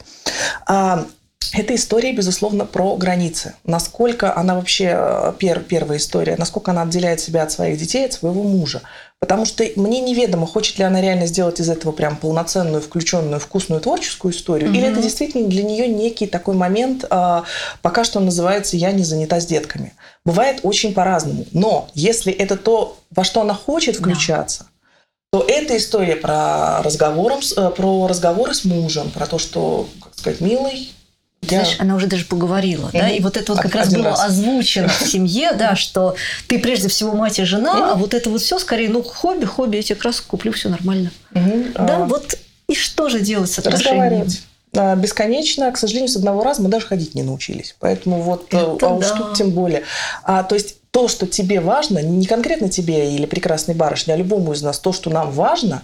А, 0.65 0.88
эта 1.53 1.73
история, 1.73 2.13
безусловно, 2.13 2.65
про 2.65 2.95
границы. 2.95 3.55
Насколько 3.63 4.35
она 4.37 4.55
вообще, 4.55 4.93
э, 4.95 5.33
пер, 5.39 5.61
первая 5.61 5.97
история, 5.97 6.35
насколько 6.37 6.71
она 6.71 6.83
отделяет 6.83 7.19
себя 7.19 7.43
от 7.43 7.51
своих 7.51 7.79
детей, 7.79 8.05
от 8.05 8.13
своего 8.13 8.43
мужа. 8.43 8.81
Потому 9.19 9.45
что 9.45 9.65
мне 9.75 9.99
неведомо, 9.99 10.45
хочет 10.45 10.77
ли 10.77 10.85
она 10.85 11.01
реально 11.01 11.25
сделать 11.25 11.59
из 11.59 11.69
этого 11.69 11.91
прям 11.91 12.15
полноценную, 12.17 12.81
включенную, 12.81 13.39
вкусную 13.39 13.81
творческую 13.81 14.33
историю, 14.33 14.69
mm-hmm. 14.69 14.77
или 14.77 14.87
это 14.87 15.01
действительно 15.01 15.47
для 15.47 15.63
нее 15.63 15.87
некий 15.87 16.27
такой 16.27 16.55
момент, 16.55 17.05
э, 17.09 17.41
пока 17.81 18.03
что 18.03 18.19
называется 18.19 18.77
«я 18.77 18.91
не 18.91 19.03
занята 19.03 19.41
с 19.41 19.45
детками». 19.45 19.93
Бывает 20.25 20.59
очень 20.63 20.93
по-разному. 20.93 21.45
Но 21.51 21.89
если 21.95 22.31
это 22.31 22.57
то, 22.57 22.97
во 23.09 23.23
что 23.23 23.41
она 23.41 23.55
хочет 23.55 23.95
включаться. 23.95 24.67
То 25.31 25.45
это 25.47 25.77
история 25.77 26.15
про, 26.15 26.81
разговором, 26.81 27.39
э, 27.55 27.69
про 27.75 28.07
разговоры 28.07 28.53
с 28.53 28.65
мужем, 28.65 29.11
про 29.11 29.27
то, 29.27 29.37
что, 29.37 29.87
как 30.01 30.17
сказать, 30.17 30.41
милый, 30.41 30.91
я... 31.41 31.61
Знаешь, 31.61 31.77
она 31.79 31.95
уже 31.95 32.07
даже 32.07 32.25
поговорила, 32.25 32.87
mm-hmm. 32.87 32.99
да, 32.99 33.09
и 33.09 33.21
вот 33.21 33.37
это 33.37 33.53
вот 33.53 33.61
как 33.61 33.73
раз 33.73 33.93
было 33.93 34.09
раз. 34.09 34.25
озвучено 34.25 34.89
в 34.89 35.07
семье, 35.07 35.53
да, 35.53 35.75
что 35.77 36.15
ты 36.47 36.59
прежде 36.59 36.89
всего 36.89 37.13
мать 37.13 37.39
и 37.39 37.45
жена, 37.45 37.73
mm-hmm. 37.73 37.91
а 37.91 37.95
вот 37.95 38.13
это 38.13 38.29
вот 38.29 38.41
все 38.41 38.59
скорее, 38.59 38.89
ну, 38.89 39.01
хобби, 39.01 39.45
хобби, 39.45 39.77
я 39.77 39.83
тебе 39.83 39.99
раз 40.01 40.19
куплю, 40.19 40.51
все 40.51 40.67
нормально. 40.67 41.11
Mm-hmm. 41.31 41.85
Да, 41.85 41.97
а... 41.97 42.05
вот 42.05 42.35
и 42.67 42.75
что 42.75 43.09
же 43.09 43.21
делать 43.21 43.49
с 43.49 43.59
отношениями? 43.59 44.27
Бесконечно, 44.73 45.71
к 45.71 45.77
сожалению, 45.77 46.09
с 46.09 46.15
одного 46.15 46.43
раза 46.43 46.61
мы 46.61 46.69
даже 46.69 46.85
ходить 46.85 47.15
не 47.15 47.23
научились. 47.23 47.75
Поэтому 47.79 48.21
вот, 48.21 48.53
э, 48.53 48.57
это 48.57 48.87
а 48.87 48.93
уж 48.93 49.07
да. 49.07 49.15
тут 49.15 49.37
тем 49.37 49.51
более. 49.51 49.83
А, 50.23 50.43
то 50.43 50.55
есть 50.55 50.77
то, 50.91 51.07
что 51.07 51.27
тебе 51.27 51.59
важно, 51.59 51.99
не 51.99 52.25
конкретно 52.25 52.69
тебе 52.69 53.15
или 53.15 53.25
прекрасной 53.25 53.75
барышне, 53.75 54.13
а 54.13 54.17
любому 54.17 54.53
из 54.53 54.61
нас, 54.61 54.79
то, 54.79 54.91
что 54.91 55.09
нам 55.09 55.31
важно, 55.31 55.83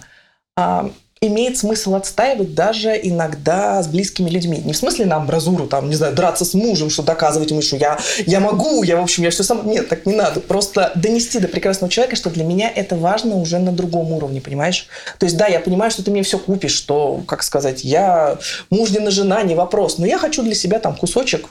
а, 0.56 0.90
имеет 1.20 1.56
смысл 1.56 1.94
отстаивать 1.94 2.54
даже 2.54 2.98
иногда 3.02 3.82
с 3.82 3.88
близкими 3.88 4.28
людьми. 4.28 4.60
Не 4.64 4.74
в 4.74 4.76
смысле 4.76 5.06
на 5.06 5.16
амбразуру, 5.16 5.66
там, 5.66 5.88
не 5.88 5.94
знаю, 5.96 6.14
драться 6.14 6.44
с 6.44 6.52
мужем, 6.52 6.90
что 6.90 7.02
доказывать 7.02 7.50
ему, 7.50 7.62
что 7.62 7.76
я, 7.76 7.98
я 8.26 8.40
могу, 8.40 8.82
я, 8.82 8.98
в 8.98 9.02
общем, 9.02 9.22
я 9.22 9.30
все 9.30 9.42
сам... 9.42 9.66
Нет, 9.66 9.88
так 9.88 10.04
не 10.04 10.14
надо. 10.14 10.40
Просто 10.40 10.92
донести 10.94 11.38
до 11.38 11.48
прекрасного 11.48 11.90
человека, 11.90 12.16
что 12.16 12.28
для 12.30 12.44
меня 12.44 12.70
это 12.70 12.96
важно 12.96 13.36
уже 13.36 13.58
на 13.58 13.72
другом 13.72 14.12
уровне, 14.12 14.40
понимаешь? 14.40 14.88
То 15.18 15.24
есть, 15.24 15.36
да, 15.36 15.46
я 15.46 15.60
понимаю, 15.60 15.90
что 15.90 16.02
ты 16.02 16.10
мне 16.10 16.22
все 16.22 16.38
купишь, 16.38 16.74
что, 16.74 17.22
как 17.26 17.42
сказать, 17.42 17.82
я 17.82 18.38
мужнина 18.68 19.10
жена, 19.10 19.42
не 19.42 19.54
вопрос, 19.54 19.98
но 19.98 20.06
я 20.06 20.18
хочу 20.18 20.42
для 20.42 20.54
себя 20.54 20.78
там 20.78 20.94
кусочек 20.94 21.48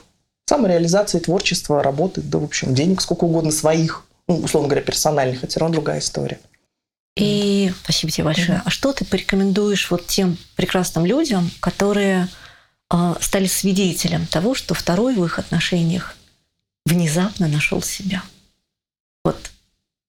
самореализации, 0.48 1.18
творчества, 1.18 1.82
работы, 1.82 2.20
да, 2.22 2.38
в 2.38 2.44
общем, 2.44 2.72
денег 2.72 3.00
сколько 3.00 3.24
угодно 3.24 3.50
своих, 3.50 4.04
ну, 4.28 4.36
условно 4.36 4.68
говоря, 4.68 4.84
персональных, 4.84 5.38
это 5.38 5.48
все 5.48 5.60
равно 5.60 5.74
другая 5.74 5.98
история. 5.98 6.38
И 7.16 7.72
спасибо 7.82 8.12
тебе 8.12 8.24
большое. 8.24 8.62
А 8.64 8.70
что 8.70 8.92
ты 8.92 9.04
порекомендуешь 9.04 9.90
вот 9.90 10.06
тем 10.06 10.36
прекрасным 10.54 11.06
людям, 11.06 11.50
которые 11.60 12.28
э, 12.92 13.14
стали 13.20 13.46
свидетелем 13.46 14.26
того, 14.26 14.54
что 14.54 14.74
второй 14.74 15.14
в 15.14 15.24
их 15.24 15.38
отношениях 15.38 16.14
внезапно 16.84 17.48
нашел 17.48 17.80
себя? 17.80 18.22
Вот 19.24 19.50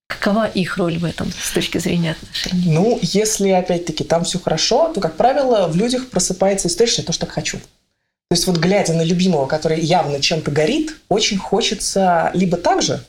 какова 0.07 0.47
их 0.47 0.75
роль 0.75 0.97
в 0.97 1.05
этом 1.05 1.31
с 1.31 1.51
точки 1.51 1.77
зрения 1.77 2.11
отношений? 2.11 2.73
Ну, 2.73 2.99
если 3.01 3.49
опять-таки 3.51 4.03
там 4.03 4.25
все 4.25 4.37
хорошо, 4.37 4.91
то, 4.93 4.99
как 4.99 5.15
правило, 5.15 5.67
в 5.67 5.77
людях 5.77 6.09
просыпается 6.09 6.67
история, 6.67 6.91
что 6.91 7.01
я 7.01 7.05
тоже 7.05 7.19
так 7.19 7.31
хочу. 7.31 7.57
То 7.57 8.33
есть 8.33 8.45
вот 8.47 8.57
глядя 8.57 8.91
на 8.91 9.03
любимого, 9.03 9.47
который 9.47 9.79
явно 9.79 10.19
чем-то 10.19 10.51
горит, 10.51 10.97
очень 11.07 11.37
хочется 11.37 12.31
либо 12.33 12.57
так 12.57 12.81
же, 12.81 13.01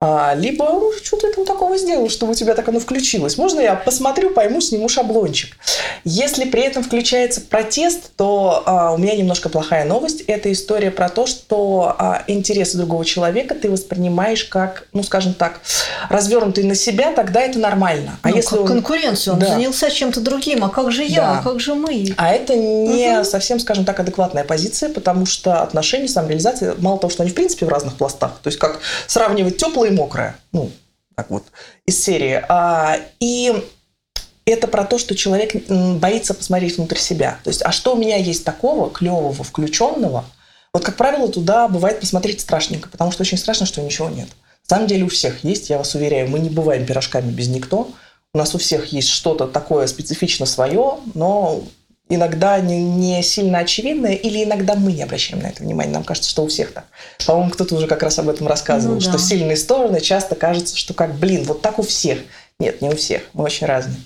а, 0.00 0.34
либо 0.34 0.66
ну, 0.66 0.92
что 1.02 1.16
ты 1.16 1.32
там 1.32 1.46
такого 1.46 1.78
сделал, 1.78 2.10
чтобы 2.10 2.32
у 2.32 2.34
тебя 2.34 2.54
так 2.54 2.68
оно 2.68 2.78
включилось. 2.78 3.38
Можно 3.38 3.60
я 3.60 3.74
посмотрю, 3.74 4.30
пойму, 4.30 4.60
сниму 4.60 4.88
шаблончик. 4.88 5.56
Если 6.04 6.44
при 6.44 6.62
этом 6.62 6.82
включается 6.82 7.40
протест, 7.40 8.10
то 8.16 8.62
а, 8.66 8.92
у 8.92 8.98
меня 8.98 9.16
немножко 9.16 9.48
плохая 9.48 9.86
новость. 9.86 10.20
Это 10.26 10.52
история 10.52 10.90
про 10.90 11.08
то, 11.08 11.26
что 11.26 11.96
а, 11.98 12.22
интересы 12.26 12.76
другого 12.76 13.04
человека 13.06 13.54
ты 13.54 13.70
воспринимаешь 13.70 14.44
как, 14.44 14.88
ну, 14.92 15.02
скажем 15.02 15.32
так, 15.32 15.60
развернутый 16.10 16.64
на 16.64 16.74
себя, 16.74 17.12
тогда 17.12 17.40
это 17.40 17.58
нормально. 17.58 18.18
А 18.20 18.28
ну, 18.28 18.36
если 18.36 18.50
как 18.50 18.60
он... 18.60 18.66
конкуренцию, 18.66 19.34
он 19.34 19.40
да. 19.40 19.46
занялся 19.46 19.90
чем-то 19.90 20.20
другим, 20.20 20.64
а 20.64 20.68
как 20.68 20.92
же 20.92 21.04
я, 21.04 21.22
да. 21.22 21.38
а 21.38 21.42
как 21.42 21.60
же 21.60 21.74
мы? 21.74 22.12
А 22.18 22.30
это 22.30 22.54
не 22.54 23.20
угу. 23.20 23.24
совсем, 23.24 23.58
скажем 23.58 23.86
так, 23.86 23.98
адекватная 24.00 24.44
позиция, 24.44 24.90
потому 24.90 25.24
что 25.24 25.62
отношения, 25.62 26.08
самореализация, 26.08 26.74
мало 26.78 26.98
того, 26.98 27.10
что 27.10 27.22
они 27.22 27.32
в 27.32 27.34
принципе 27.34 27.64
в 27.64 27.70
разных 27.70 27.94
пластах, 27.94 28.32
то 28.42 28.48
есть 28.48 28.58
как 28.58 28.80
сравнивать 29.06 29.56
теплые 29.56 29.93
мокрая. 29.94 30.36
Ну, 30.52 30.70
так 31.14 31.30
вот, 31.30 31.44
из 31.86 32.02
серии. 32.02 32.42
А, 32.48 32.98
и 33.20 33.52
это 34.44 34.68
про 34.68 34.84
то, 34.84 34.98
что 34.98 35.14
человек 35.14 35.54
боится 35.68 36.34
посмотреть 36.34 36.76
внутрь 36.76 36.98
себя. 36.98 37.38
То 37.44 37.48
есть, 37.48 37.62
а 37.62 37.72
что 37.72 37.94
у 37.94 37.98
меня 37.98 38.16
есть 38.16 38.44
такого 38.44 38.90
клевого, 38.90 39.44
включенного? 39.44 40.24
Вот, 40.72 40.84
как 40.84 40.96
правило, 40.96 41.28
туда 41.28 41.68
бывает 41.68 42.00
посмотреть 42.00 42.40
страшненько, 42.40 42.88
потому 42.88 43.12
что 43.12 43.22
очень 43.22 43.38
страшно, 43.38 43.64
что 43.64 43.80
ничего 43.80 44.10
нет. 44.10 44.28
На 44.68 44.76
самом 44.76 44.86
деле 44.88 45.04
у 45.04 45.08
всех 45.08 45.44
есть, 45.44 45.70
я 45.70 45.78
вас 45.78 45.94
уверяю, 45.94 46.28
мы 46.28 46.40
не 46.40 46.50
бываем 46.50 46.84
пирожками 46.84 47.30
без 47.30 47.48
никто. 47.48 47.90
У 48.32 48.38
нас 48.38 48.54
у 48.54 48.58
всех 48.58 48.86
есть 48.86 49.08
что-то 49.08 49.46
такое 49.46 49.86
специфично 49.86 50.46
свое, 50.46 50.98
но 51.14 51.62
иногда 52.08 52.60
не, 52.60 52.82
не 52.82 53.22
сильно 53.22 53.58
очевидное, 53.58 54.14
или 54.14 54.44
иногда 54.44 54.74
мы 54.74 54.92
не 54.92 55.02
обращаем 55.02 55.42
на 55.42 55.48
это 55.48 55.62
внимание. 55.62 55.92
Нам 55.92 56.04
кажется, 56.04 56.30
что 56.30 56.44
у 56.44 56.48
всех 56.48 56.72
так. 56.72 56.84
По-моему, 57.26 57.50
кто-то 57.50 57.74
уже 57.74 57.86
как 57.86 58.02
раз 58.02 58.18
об 58.18 58.28
этом 58.28 58.46
рассказывал, 58.46 58.96
ну, 58.96 59.00
да. 59.00 59.10
что 59.10 59.18
сильные 59.18 59.56
стороны 59.56 60.00
часто 60.00 60.34
кажется, 60.34 60.76
что 60.76 60.94
как, 60.94 61.14
блин, 61.14 61.44
вот 61.44 61.62
так 61.62 61.78
у 61.78 61.82
всех. 61.82 62.18
Нет, 62.58 62.82
не 62.82 62.88
у 62.88 62.96
всех. 62.96 63.22
Мы 63.32 63.44
очень 63.44 63.66
разные. 63.66 63.96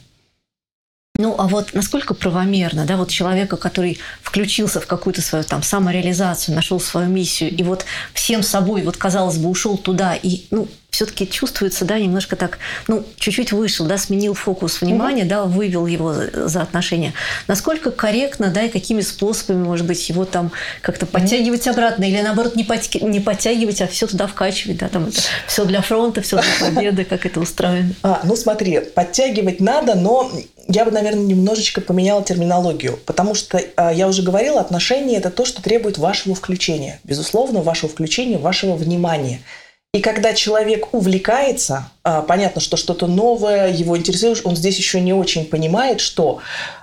Ну, 1.20 1.34
а 1.36 1.48
вот 1.48 1.74
насколько 1.74 2.14
правомерно, 2.14 2.86
да, 2.86 2.96
вот 2.96 3.10
человека, 3.10 3.56
который 3.56 3.98
включился 4.22 4.80
в 4.80 4.86
какую-то 4.86 5.20
свою 5.20 5.42
там 5.42 5.64
самореализацию, 5.64 6.54
нашел 6.54 6.78
свою 6.78 7.08
миссию, 7.08 7.50
и 7.50 7.64
вот 7.64 7.84
всем 8.14 8.44
собой, 8.44 8.82
вот 8.82 8.96
казалось 8.96 9.36
бы, 9.36 9.48
ушел 9.48 9.76
туда, 9.76 10.14
и, 10.14 10.46
ну, 10.52 10.68
все-таки 10.90 11.28
чувствуется, 11.28 11.84
да, 11.84 11.98
немножко 11.98 12.34
так, 12.34 12.58
ну, 12.88 13.04
чуть-чуть 13.16 13.52
вышел, 13.52 13.86
да, 13.86 13.98
сменил 13.98 14.34
фокус 14.34 14.80
внимания, 14.80 15.22
mm-hmm. 15.22 15.28
да, 15.28 15.44
вывел 15.44 15.86
его 15.86 16.14
за 16.32 16.62
отношения. 16.62 17.12
Насколько 17.46 17.90
корректно, 17.90 18.48
да, 18.48 18.62
и 18.62 18.68
какими 18.68 19.02
способами, 19.02 19.62
может 19.62 19.86
быть, 19.86 20.08
его 20.08 20.24
там 20.24 20.50
как-то 20.80 21.06
подтягивать 21.06 21.66
mm-hmm. 21.66 21.70
обратно, 21.70 22.04
или 22.04 22.20
наоборот 22.20 22.56
не, 22.56 22.64
под, 22.64 22.94
не 23.02 23.20
подтягивать, 23.20 23.82
а 23.82 23.86
все 23.86 24.06
туда 24.06 24.26
вкачивать, 24.26 24.78
да, 24.78 24.88
там 24.88 25.08
это 25.08 25.20
все 25.46 25.64
для 25.64 25.82
фронта, 25.82 26.22
все 26.22 26.40
для 26.40 26.68
победы, 26.68 27.04
как 27.04 27.26
это 27.26 27.40
устроено. 27.40 27.92
А, 28.02 28.22
ну 28.24 28.34
смотри, 28.34 28.80
подтягивать 28.80 29.60
надо, 29.60 29.94
но 29.94 30.32
я 30.68 30.84
бы, 30.84 30.90
наверное, 30.90 31.24
немножечко 31.24 31.80
поменяла 31.80 32.24
терминологию, 32.24 32.98
потому 33.04 33.34
что 33.34 33.60
а, 33.76 33.92
я 33.92 34.08
уже 34.08 34.22
говорила, 34.22 34.60
отношения– 34.60 35.16
это 35.18 35.30
то, 35.30 35.44
что 35.44 35.62
требует 35.62 35.98
вашего 35.98 36.34
включения, 36.34 36.98
безусловно, 37.04 37.60
вашего 37.60 37.90
включения, 37.90 38.38
вашего 38.38 38.74
внимания– 38.74 39.40
и 39.94 40.00
когда 40.00 40.34
человек 40.34 40.92
увлекается, 40.92 41.90
а, 42.02 42.20
понятно, 42.20 42.60
что 42.60 42.76
что-то 42.76 43.06
новое 43.06 43.72
его 43.72 43.96
интересует, 43.96 44.42
он 44.44 44.54
здесь 44.54 44.76
еще 44.76 45.00
не 45.00 45.14
очень 45.14 45.46
понимает, 45.46 46.00
что 46.00 46.40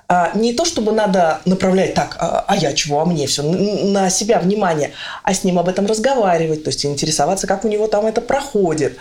а, 0.08 0.32
не 0.34 0.54
то, 0.54 0.66
чтобы 0.66 0.92
надо 0.92 1.40
направлять 1.46 1.94
так, 1.94 2.18
а, 2.20 2.44
а 2.48 2.56
я 2.56 2.74
чего, 2.74 3.00
а 3.02 3.06
мне 3.06 3.28
все, 3.28 3.44
на 3.44 4.10
себя 4.10 4.40
внимание, 4.40 4.94
а 5.22 5.36
с 5.36 5.44
ним 5.44 5.60
об 5.60 5.70
этом 5.70 5.86
разговаривать, 5.86 6.64
то 6.64 6.70
есть 6.70 6.84
интересоваться, 6.84 7.46
как 7.46 7.64
у 7.64 7.68
него 7.68 7.88
там 7.88 8.08
это 8.08 8.22
проходит, 8.22 8.98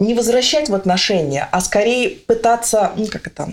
не 0.00 0.14
возвращать 0.14 0.70
в 0.70 0.74
отношения, 0.74 1.46
а 1.52 1.60
скорее 1.60 2.08
пытаться, 2.10 2.92
ну, 2.96 3.06
как 3.06 3.26
это, 3.26 3.52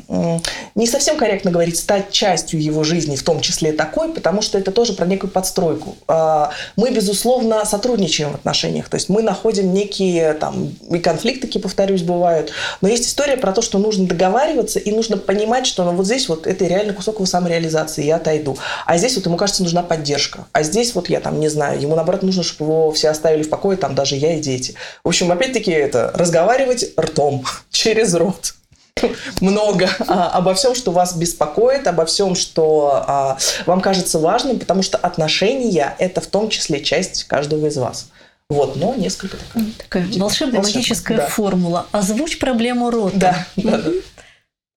не 0.76 0.88
совсем 0.88 1.18
корректно 1.18 1.52
говорить, 1.52 1.78
стать 1.78 2.10
частью 2.12 2.64
его 2.64 2.86
жизни, 2.86 3.18
в 3.18 3.24
том 3.24 3.42
числе 3.42 3.74
такой, 3.74 4.14
потому 4.14 4.42
что 4.42 4.58
это 4.58 4.72
тоже 4.72 4.94
про 4.94 5.06
некую 5.06 5.30
подстройку. 5.30 5.98
А, 6.08 6.52
мы, 6.78 6.92
безусловно, 6.92 7.66
сотрудничаем 7.66 8.32
в 8.32 8.36
отношениях, 8.36 8.88
то 8.88 8.96
есть 8.96 9.10
мы 9.10 9.22
находим 9.22 9.74
некие 9.74 10.34
там 10.34 10.74
и 10.90 11.00
конфликты, 11.00 11.48
такие, 11.48 11.62
повторюсь, 11.62 12.02
бывают, 12.02 12.52
но 12.80 12.88
есть 12.88 13.06
история 13.06 13.36
про 13.36 13.52
то, 13.52 13.62
что 13.62 13.78
нужно 13.78 14.08
договариваться 14.08 14.80
и 14.80 14.92
нужно 14.92 15.18
понимать, 15.18 15.68
что 15.68 15.84
ну, 15.84 15.92
вот 15.92 16.06
здесь 16.06 16.30
вот 16.30 16.48
это 16.48 16.66
реально 16.66 16.94
кусок 16.94 17.16
его 17.16 17.26
самореализации, 17.26 18.06
я 18.06 18.16
отойду. 18.16 18.58
А 18.86 18.98
здесь 18.98 19.18
вот 19.18 19.26
ему 19.26 19.36
кажется, 19.36 19.64
нужна 19.64 19.84
поддержка. 19.84 20.48
А 20.54 20.64
здесь 20.64 20.96
вот 20.96 21.10
я 21.10 21.20
там 21.20 21.42
не 21.42 21.50
знаю, 21.50 21.82
ему 21.82 21.96
наоборот 21.96 22.24
нужно, 22.24 22.44
чтобы 22.44 22.72
его 22.72 22.92
все 22.94 23.10
оставили 23.10 23.44
в 23.44 23.50
покое, 23.50 23.78
там 23.78 23.96
даже 23.96 24.16
я 24.16 24.38
и 24.38 24.40
дети. 24.40 24.76
В 25.04 25.10
общем, 25.10 25.30
опять-таки 25.30 25.72
это 25.72 26.14
разговор 26.16 26.37
разговаривать 26.38 26.94
ртом, 27.00 27.44
через 27.72 28.14
рот 28.14 28.54
много 29.42 29.88
а, 30.08 30.32
обо 30.32 30.56
всем, 30.56 30.74
что 30.74 30.92
вас 30.92 31.16
беспокоит, 31.16 31.86
обо 31.86 32.06
всем, 32.06 32.34
что 32.34 33.04
а, 33.08 33.38
вам 33.68 33.80
кажется 33.80 34.18
важным, 34.18 34.58
потому 34.58 34.82
что 34.82 34.98
отношения– 34.98 35.96
это 36.00 36.20
в 36.20 36.26
том 36.26 36.50
числе 36.50 36.84
часть 36.84 37.26
каждого 37.26 37.68
из 37.68 37.78
вас. 37.78 38.10
Вот, 38.50 38.76
но 38.76 38.96
несколько 38.96 39.38
такая. 39.38 39.66
Такая 39.78 40.08
волшебная 40.18 40.62
магическая 40.64 41.18
да. 41.18 41.28
формула. 41.28 41.86
Озвучь 41.92 42.40
проблему 42.40 42.90
рота. 42.90 43.18
Да, 43.18 43.48
да, 43.56 43.78
да. 43.78 43.92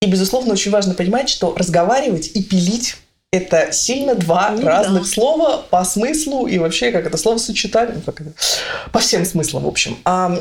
И, 0.02 0.06
безусловно, 0.06 0.52
очень 0.52 0.70
важно 0.70 0.92
понимать, 0.92 1.30
что 1.30 1.54
разговаривать 1.56 2.26
и 2.34 2.42
пилить 2.42 2.96
это 3.32 3.72
сильно 3.72 4.14
два 4.14 4.50
ну, 4.50 4.66
разных 4.66 5.04
да. 5.04 5.08
слова 5.08 5.64
по 5.70 5.82
смыслу 5.84 6.46
и 6.46 6.58
вообще 6.58 6.92
как 6.92 7.06
это 7.06 7.16
слово 7.16 7.38
сочетание, 7.38 8.02
как 8.04 8.20
это, 8.20 8.32
по 8.92 8.98
всем 8.98 9.24
смыслам, 9.24 9.64
в 9.64 9.68
общем. 9.68 9.96
А, 10.04 10.38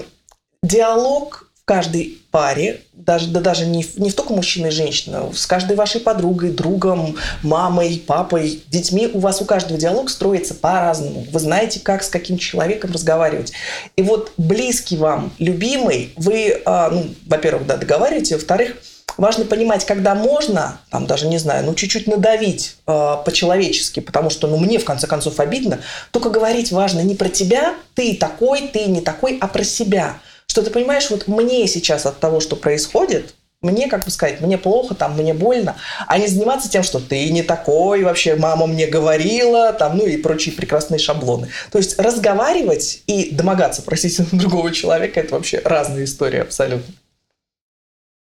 диалог 0.63 1.47
в 1.61 1.65
каждой 1.65 2.17
паре, 2.31 2.81
даже, 2.93 3.27
да 3.27 3.39
даже 3.41 3.65
не, 3.65 3.85
не 3.97 4.11
только 4.11 4.33
мужчина 4.33 4.67
и 4.67 4.71
женщина, 4.71 5.29
с 5.33 5.45
каждой 5.45 5.75
вашей 5.75 6.01
подругой, 6.01 6.51
другом, 6.51 7.15
мамой, 7.43 8.03
папой, 8.05 8.63
детьми, 8.67 9.09
у 9.13 9.19
вас 9.19 9.41
у 9.41 9.45
каждого 9.45 9.79
диалог 9.79 10.09
строится 10.09 10.53
по-разному. 10.53 11.25
Вы 11.31 11.39
знаете, 11.39 11.79
как 11.79 12.03
с 12.03 12.09
каким 12.09 12.37
человеком 12.37 12.91
разговаривать. 12.91 13.53
И 13.95 14.01
вот 14.01 14.31
близкий 14.37 14.97
вам, 14.97 15.31
любимый, 15.37 16.13
вы, 16.17 16.61
а, 16.65 16.89
ну, 16.89 17.07
во-первых, 17.27 17.67
да, 17.67 17.77
договариваете, 17.77 18.35
во-вторых, 18.35 18.75
важно 19.19 19.45
понимать, 19.45 19.85
когда 19.85 20.15
можно, 20.15 20.79
там 20.89 21.05
даже 21.05 21.27
не 21.27 21.37
знаю, 21.37 21.65
ну 21.65 21.75
чуть-чуть 21.75 22.07
надавить 22.07 22.77
э, 22.87 23.15
по-человечески, 23.25 23.99
потому 23.99 24.29
что, 24.29 24.47
ну 24.47 24.57
мне 24.57 24.79
в 24.79 24.85
конце 24.85 25.07
концов 25.07 25.39
обидно. 25.39 25.79
Только 26.11 26.29
говорить 26.29 26.71
важно 26.71 27.01
не 27.01 27.15
про 27.15 27.29
тебя, 27.29 27.75
ты 27.95 28.15
такой, 28.15 28.69
ты 28.69 28.85
не 28.85 29.01
такой, 29.01 29.37
а 29.41 29.47
про 29.47 29.63
себя 29.63 30.19
что 30.59 30.67
ты 30.67 30.73
понимаешь, 30.73 31.09
вот 31.09 31.27
мне 31.27 31.67
сейчас 31.67 32.05
от 32.05 32.19
того, 32.19 32.41
что 32.41 32.57
происходит, 32.57 33.33
мне, 33.61 33.87
как 33.87 34.05
бы 34.05 34.11
сказать, 34.11 34.41
мне 34.41 34.57
плохо, 34.57 34.93
там, 34.93 35.17
мне 35.17 35.33
больно, 35.33 35.75
а 36.07 36.17
не 36.17 36.27
заниматься 36.27 36.69
тем, 36.69 36.83
что 36.83 36.99
ты 36.99 37.29
не 37.29 37.43
такой, 37.43 38.03
вообще 38.03 38.35
мама 38.35 38.67
мне 38.67 38.87
говорила, 38.87 39.73
там, 39.73 39.97
ну 39.97 40.05
и 40.05 40.17
прочие 40.17 40.53
прекрасные 40.53 40.99
шаблоны. 40.99 41.49
То 41.71 41.77
есть 41.77 41.97
разговаривать 41.97 43.03
и 43.07 43.31
домогаться, 43.31 43.81
простите, 43.81 44.25
другого 44.31 44.71
человека, 44.73 45.19
это 45.21 45.35
вообще 45.35 45.61
разные 45.63 46.05
истории 46.05 46.39
абсолютно. 46.39 46.93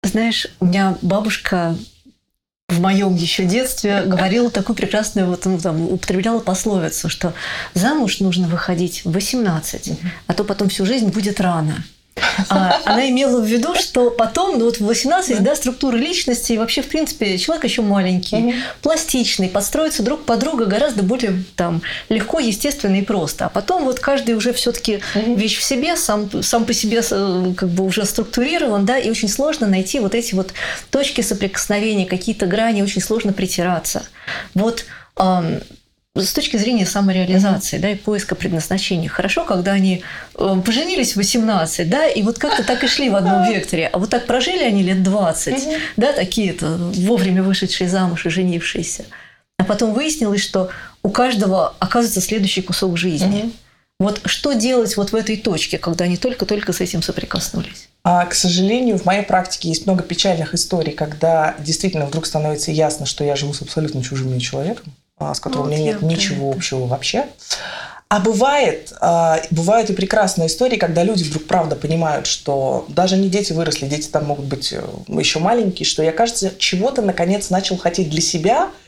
Знаешь, 0.03 0.47
у 0.59 0.65
меня 0.65 0.97
бабушка 1.01 1.75
в 2.67 2.79
моем 2.81 3.15
еще 3.15 3.45
детстве 3.45 4.03
говорила 4.05 4.49
такую 4.49 4.75
прекрасную, 4.75 5.27
вот, 5.27 5.45
ну, 5.45 5.59
там, 5.59 5.89
употребляла 5.89 6.39
пословицу, 6.39 7.09
что 7.09 7.33
замуж 7.73 8.19
нужно 8.19 8.47
выходить 8.47 9.05
в 9.05 9.11
18, 9.11 9.99
а 10.27 10.33
то 10.33 10.43
потом 10.43 10.69
всю 10.69 10.85
жизнь 10.85 11.09
будет 11.09 11.39
рано. 11.39 11.83
А, 12.49 12.81
она 12.85 13.09
имела 13.09 13.41
в 13.41 13.45
виду, 13.45 13.75
что 13.75 14.09
потом, 14.09 14.57
ну 14.59 14.65
вот 14.65 14.77
в 14.79 14.85
18, 14.85 15.41
да, 15.43 15.55
структура 15.55 15.95
личности, 15.95 16.53
и 16.53 16.57
вообще, 16.57 16.81
в 16.81 16.87
принципе, 16.87 17.37
человек 17.37 17.63
еще 17.65 17.81
маленький, 17.81 18.55
пластичный, 18.81 19.49
подстроиться 19.49 20.03
друг 20.03 20.23
под 20.25 20.39
друга 20.39 20.65
гораздо 20.65 21.03
более 21.03 21.43
там 21.55 21.81
легко, 22.09 22.39
естественно 22.39 22.95
и 22.95 23.01
просто. 23.01 23.45
А 23.45 23.49
потом 23.49 23.85
вот 23.85 23.99
каждый 23.99 24.35
уже 24.35 24.53
все 24.53 24.71
таки 24.71 25.01
вещь 25.13 25.57
в 25.57 25.63
себе, 25.63 25.95
сам, 25.95 26.43
сам 26.43 26.65
по 26.65 26.73
себе 26.73 27.01
э, 27.09 27.53
как 27.55 27.69
бы 27.69 27.83
уже 27.85 28.05
структурирован, 28.05 28.85
да, 28.85 28.97
и 28.97 29.09
очень 29.09 29.29
сложно 29.29 29.67
найти 29.67 29.99
вот 29.99 30.15
эти 30.15 30.35
вот 30.35 30.53
точки 30.89 31.21
соприкосновения, 31.21 32.05
какие-то 32.05 32.45
грани, 32.45 32.81
очень 32.81 33.01
сложно 33.01 33.33
притираться. 33.33 34.03
Вот 34.53 34.85
с 36.15 36.33
точки 36.33 36.55
зрения 36.55 36.85
самореализации, 36.85 37.77
да, 37.77 37.89
и 37.89 37.95
поиска 37.95 38.35
предназначения. 38.35 39.09
Хорошо, 39.09 39.43
когда 39.43 39.73
они 39.73 40.03
э, 40.35 40.61
поженились 40.65 41.13
в 41.13 41.17
18, 41.17 41.89
да, 41.89 42.07
и 42.07 42.23
вот 42.23 42.39
как-то 42.39 42.63
так 42.63 42.83
и 42.83 42.87
шли 42.87 43.09
в 43.09 43.15
одном 43.15 43.43
векторе, 43.51 43.87
а 43.87 43.99
вот 43.99 44.09
так 44.09 44.25
прожили 44.25 44.63
они 44.63 44.81
лет 44.83 45.03
20, 45.03 45.67
да, 45.97 46.13
такие-то 46.13 46.77
вовремя 46.77 47.43
вышедшие 47.43 47.89
замуж 47.89 48.25
и 48.25 48.29
женившиеся. 48.29 49.05
А 49.57 49.65
потом 49.65 49.93
выяснилось, 49.93 50.41
что 50.41 50.69
у 51.03 51.09
каждого 51.09 51.75
оказывается 51.79 52.21
следующий 52.21 52.61
кусок 52.61 52.97
жизни. 52.97 53.51
Вот 53.99 54.21
что 54.25 54.53
делать 54.53 54.97
вот 54.97 55.11
в 55.11 55.15
этой 55.15 55.37
точке, 55.37 55.77
когда 55.77 56.05
они 56.05 56.17
только-только 56.17 56.73
с 56.73 56.81
этим 56.81 57.01
соприкоснулись? 57.01 57.87
А, 58.03 58.25
к 58.25 58.33
сожалению, 58.33 58.97
в 58.97 59.05
моей 59.05 59.23
практике 59.23 59.69
есть 59.69 59.85
много 59.85 60.03
печальных 60.03 60.53
историй, 60.53 60.91
когда 60.91 61.55
действительно 61.59 62.05
вдруг 62.05 62.25
становится 62.25 62.71
ясно, 62.71 63.05
что 63.05 63.23
я 63.23 63.37
живу 63.37 63.53
с 63.53 63.61
абсолютно 63.61 64.03
чужим 64.03 64.31
мне 64.31 64.41
человеком 64.41 64.93
с 65.19 65.39
которым 65.39 65.67
вот 65.67 65.73
у 65.73 65.75
меня 65.75 65.93
нет 65.93 66.01
ничего 66.01 66.49
это. 66.49 66.57
общего 66.57 66.85
вообще. 66.85 67.25
А 68.07 68.19
бывает, 68.19 68.93
а, 69.01 69.41
бывают 69.49 69.89
и 69.89 69.93
прекрасные 69.93 70.47
истории, 70.47 70.77
когда 70.77 71.03
люди 71.03 71.23
вдруг 71.23 71.47
правда 71.47 71.75
понимают, 71.75 72.27
что 72.27 72.85
даже 72.87 73.17
не 73.17 73.29
дети 73.29 73.51
выросли, 73.51 73.87
дети 73.87 74.07
там 74.09 74.25
могут 74.25 74.45
быть 74.45 74.71
э, 74.73 74.83
еще 75.07 75.39
маленькие, 75.39 75.87
что 75.87 76.03
я, 76.03 76.11
кажется, 76.11 76.51
чего-то 76.57 77.01
наконец 77.01 77.49
начал 77.49 77.77
хотеть 77.77 78.09
для 78.09 78.21
себя– 78.21 78.69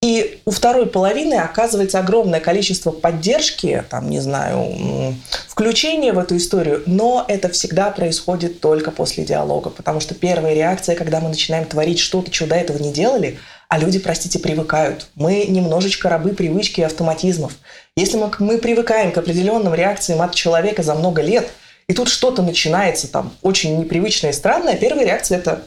и 0.00 0.40
у 0.44 0.52
второй 0.52 0.86
половины 0.86 1.34
оказывается 1.34 1.98
огромное 1.98 2.38
количество 2.38 2.92
поддержки, 2.92 3.84
там, 3.90 4.08
не 4.08 4.20
знаю, 4.20 5.16
включения 5.48 6.12
в 6.12 6.18
эту 6.20 6.36
историю, 6.36 6.84
но 6.86 7.24
это 7.26 7.48
всегда 7.48 7.90
происходит 7.90 8.60
только 8.60 8.92
после 8.92 9.24
диалога, 9.24 9.70
потому 9.70 9.98
что 9.98 10.14
первая 10.14 10.54
реакция, 10.54 10.94
когда 10.94 11.18
мы 11.18 11.30
начинаем 11.30 11.64
творить 11.64 11.98
что-то, 11.98 12.30
чего 12.30 12.48
до 12.48 12.54
этого 12.54 12.78
не 12.78 12.92
делали, 12.92 13.40
а 13.68 13.78
люди, 13.78 13.98
простите, 13.98 14.38
привыкают. 14.38 15.08
Мы 15.14 15.44
немножечко 15.46 16.08
рабы 16.08 16.30
привычки 16.30 16.80
и 16.80 16.84
автоматизмов. 16.84 17.52
Если 17.96 18.16
мы, 18.16 18.30
мы 18.38 18.58
привыкаем 18.58 19.12
к 19.12 19.18
определенным 19.18 19.74
реакциям 19.74 20.22
от 20.22 20.34
человека 20.34 20.82
за 20.82 20.94
много 20.94 21.20
лет, 21.20 21.48
и 21.86 21.92
тут 21.92 22.08
что-то 22.08 22.42
начинается 22.42 23.08
там 23.08 23.34
очень 23.42 23.78
непривычное 23.78 24.30
и 24.30 24.34
странное, 24.34 24.76
первая 24.76 25.04
реакция– 25.04 25.38
это 25.38 25.62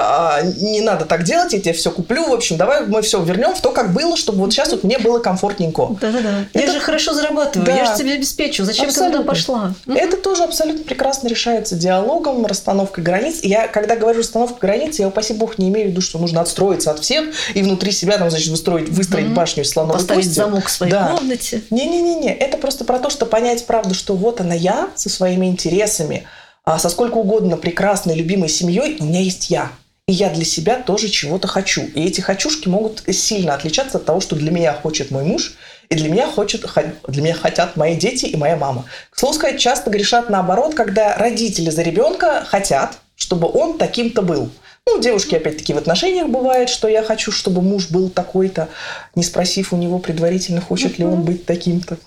а, 0.00 0.42
не 0.42 0.80
надо 0.80 1.04
так 1.04 1.24
делать, 1.24 1.52
я 1.52 1.60
тебе 1.60 1.72
все 1.72 1.90
куплю, 1.90 2.28
в 2.28 2.32
общем, 2.32 2.56
давай 2.56 2.86
мы 2.86 3.02
все 3.02 3.22
вернем 3.22 3.54
в 3.54 3.60
то, 3.60 3.70
как 3.70 3.92
было, 3.92 4.16
чтобы 4.16 4.38
вот 4.40 4.52
сейчас 4.52 4.70
вот 4.70 4.84
мне 4.84 4.98
было 4.98 5.18
комфортненько. 5.18 5.96
Да-да-да. 6.00 6.44
Это... 6.52 6.66
Я 6.66 6.72
же 6.72 6.80
хорошо 6.80 7.14
зарабатываю, 7.14 7.66
да. 7.66 7.76
я 7.76 7.84
же 7.84 7.96
тебе 7.96 8.14
обеспечу, 8.14 8.64
зачем 8.64 8.86
абсолютно. 8.86 9.18
ты 9.18 9.18
туда 9.18 9.28
пошла? 9.28 9.74
Это 9.86 10.16
тоже 10.16 10.44
абсолютно 10.44 10.84
прекрасно 10.84 11.28
решается 11.28 11.76
диалогом, 11.76 12.46
расстановкой 12.46 13.04
границ. 13.04 13.40
Я, 13.42 13.68
когда 13.68 13.96
говорю 13.96 14.20
расстановка 14.20 14.58
границ, 14.60 14.98
я, 14.98 15.08
упаси 15.08 15.34
бог, 15.34 15.58
не 15.58 15.68
имею 15.68 15.88
в 15.88 15.90
виду, 15.90 16.00
что 16.00 16.18
нужно 16.18 16.40
отстроиться 16.40 16.90
от 16.90 17.00
всех 17.00 17.26
и 17.54 17.62
внутри 17.62 17.92
себя, 17.92 18.18
там, 18.18 18.30
значит, 18.30 18.48
выстроить, 18.48 18.88
выстроить 18.88 19.26
mm-hmm. 19.26 19.34
башню 19.34 19.62
из 19.62 19.70
слоновой 19.70 19.98
Поставить 19.98 20.24
кости. 20.24 20.38
замок 20.38 20.66
в 20.66 20.70
своей 20.70 20.92
да. 20.92 21.08
комнате. 21.08 21.62
Не-не-не, 21.70 22.34
это 22.34 22.58
просто 22.58 22.84
про 22.84 22.98
то, 22.98 23.10
что 23.10 23.26
понять 23.26 23.66
правду, 23.66 23.94
что 23.94 24.14
вот 24.14 24.40
она 24.40 24.54
я 24.54 24.88
со 24.94 25.08
своими 25.08 25.46
интересами, 25.46 26.26
а 26.64 26.78
со 26.78 26.88
сколько 26.88 27.16
угодно 27.16 27.56
прекрасной, 27.56 28.14
любимой 28.14 28.48
семьей, 28.48 28.96
у 29.00 29.04
меня 29.04 29.20
есть 29.20 29.50
я 29.50 29.70
и 30.08 30.12
я 30.12 30.30
для 30.30 30.44
себя 30.44 30.76
тоже 30.76 31.08
чего-то 31.10 31.46
хочу. 31.46 31.82
И 31.94 32.02
эти 32.02 32.22
хочушки 32.22 32.66
могут 32.66 33.02
сильно 33.12 33.54
отличаться 33.54 33.98
от 33.98 34.06
того, 34.06 34.20
что 34.20 34.36
для 34.36 34.50
меня 34.50 34.72
хочет 34.72 35.10
мой 35.10 35.22
муж, 35.22 35.54
и 35.90 35.94
для 35.94 36.08
меня, 36.08 36.26
хочет, 36.26 36.64
для 37.06 37.22
меня 37.22 37.34
хотят 37.34 37.76
мои 37.76 37.94
дети 37.94 38.24
и 38.24 38.36
моя 38.36 38.56
мама. 38.56 38.86
К 39.10 39.18
слову 39.18 39.34
сказать, 39.34 39.60
часто 39.60 39.90
грешат 39.90 40.30
наоборот, 40.30 40.74
когда 40.74 41.14
родители 41.14 41.68
за 41.68 41.82
ребенка 41.82 42.42
хотят, 42.46 42.98
чтобы 43.16 43.48
он 43.52 43.76
таким-то 43.76 44.22
был. 44.22 44.48
Ну, 44.86 44.98
девушки, 44.98 45.34
опять-таки, 45.34 45.74
в 45.74 45.78
отношениях 45.78 46.28
бывает, 46.28 46.70
что 46.70 46.88
я 46.88 47.02
хочу, 47.02 47.30
чтобы 47.30 47.60
муж 47.60 47.90
был 47.90 48.08
такой-то, 48.08 48.70
не 49.14 49.22
спросив 49.22 49.74
у 49.74 49.76
него 49.76 49.98
предварительно, 49.98 50.62
хочет 50.62 50.98
ли 50.98 51.04
он 51.04 51.20
быть 51.20 51.44
таким-то. 51.44 51.98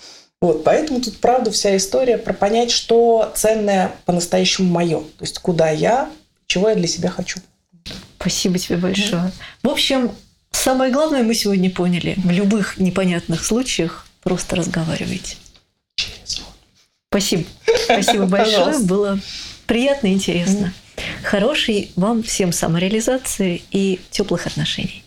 Вот, 0.42 0.64
поэтому 0.64 1.02
тут, 1.02 1.20
правда, 1.20 1.52
вся 1.52 1.78
история 1.78 2.18
про 2.18 2.34
понять, 2.34 2.72
что 2.72 3.32
ценное 3.36 3.92
по-настоящему 4.06 4.72
мое. 4.72 5.02
То 5.02 5.24
есть, 5.24 5.38
куда 5.38 5.70
я, 5.70 6.10
чего 6.48 6.70
я 6.70 6.76
для 6.76 6.88
себя 6.88 7.10
хочу. 7.10 7.40
Спасибо 8.22 8.60
тебе 8.60 8.78
большое. 8.78 9.32
В 9.64 9.70
общем, 9.70 10.12
самое 10.52 10.92
главное 10.92 11.24
мы 11.24 11.34
сегодня 11.34 11.72
поняли. 11.72 12.14
В 12.18 12.30
любых 12.30 12.78
непонятных 12.78 13.44
случаях 13.44 14.06
просто 14.22 14.56
разговаривайте. 14.56 15.38
Спасибо. 17.10 17.44
Спасибо 17.86 18.26
большое. 18.28 18.80
Было 18.80 19.20
приятно 19.66 20.08
и 20.08 20.14
интересно. 20.14 20.72
Хорошей 21.24 21.92
вам 21.96 22.22
всем 22.22 22.52
самореализации 22.52 23.64
и 23.72 24.00
теплых 24.12 24.46
отношений. 24.46 25.04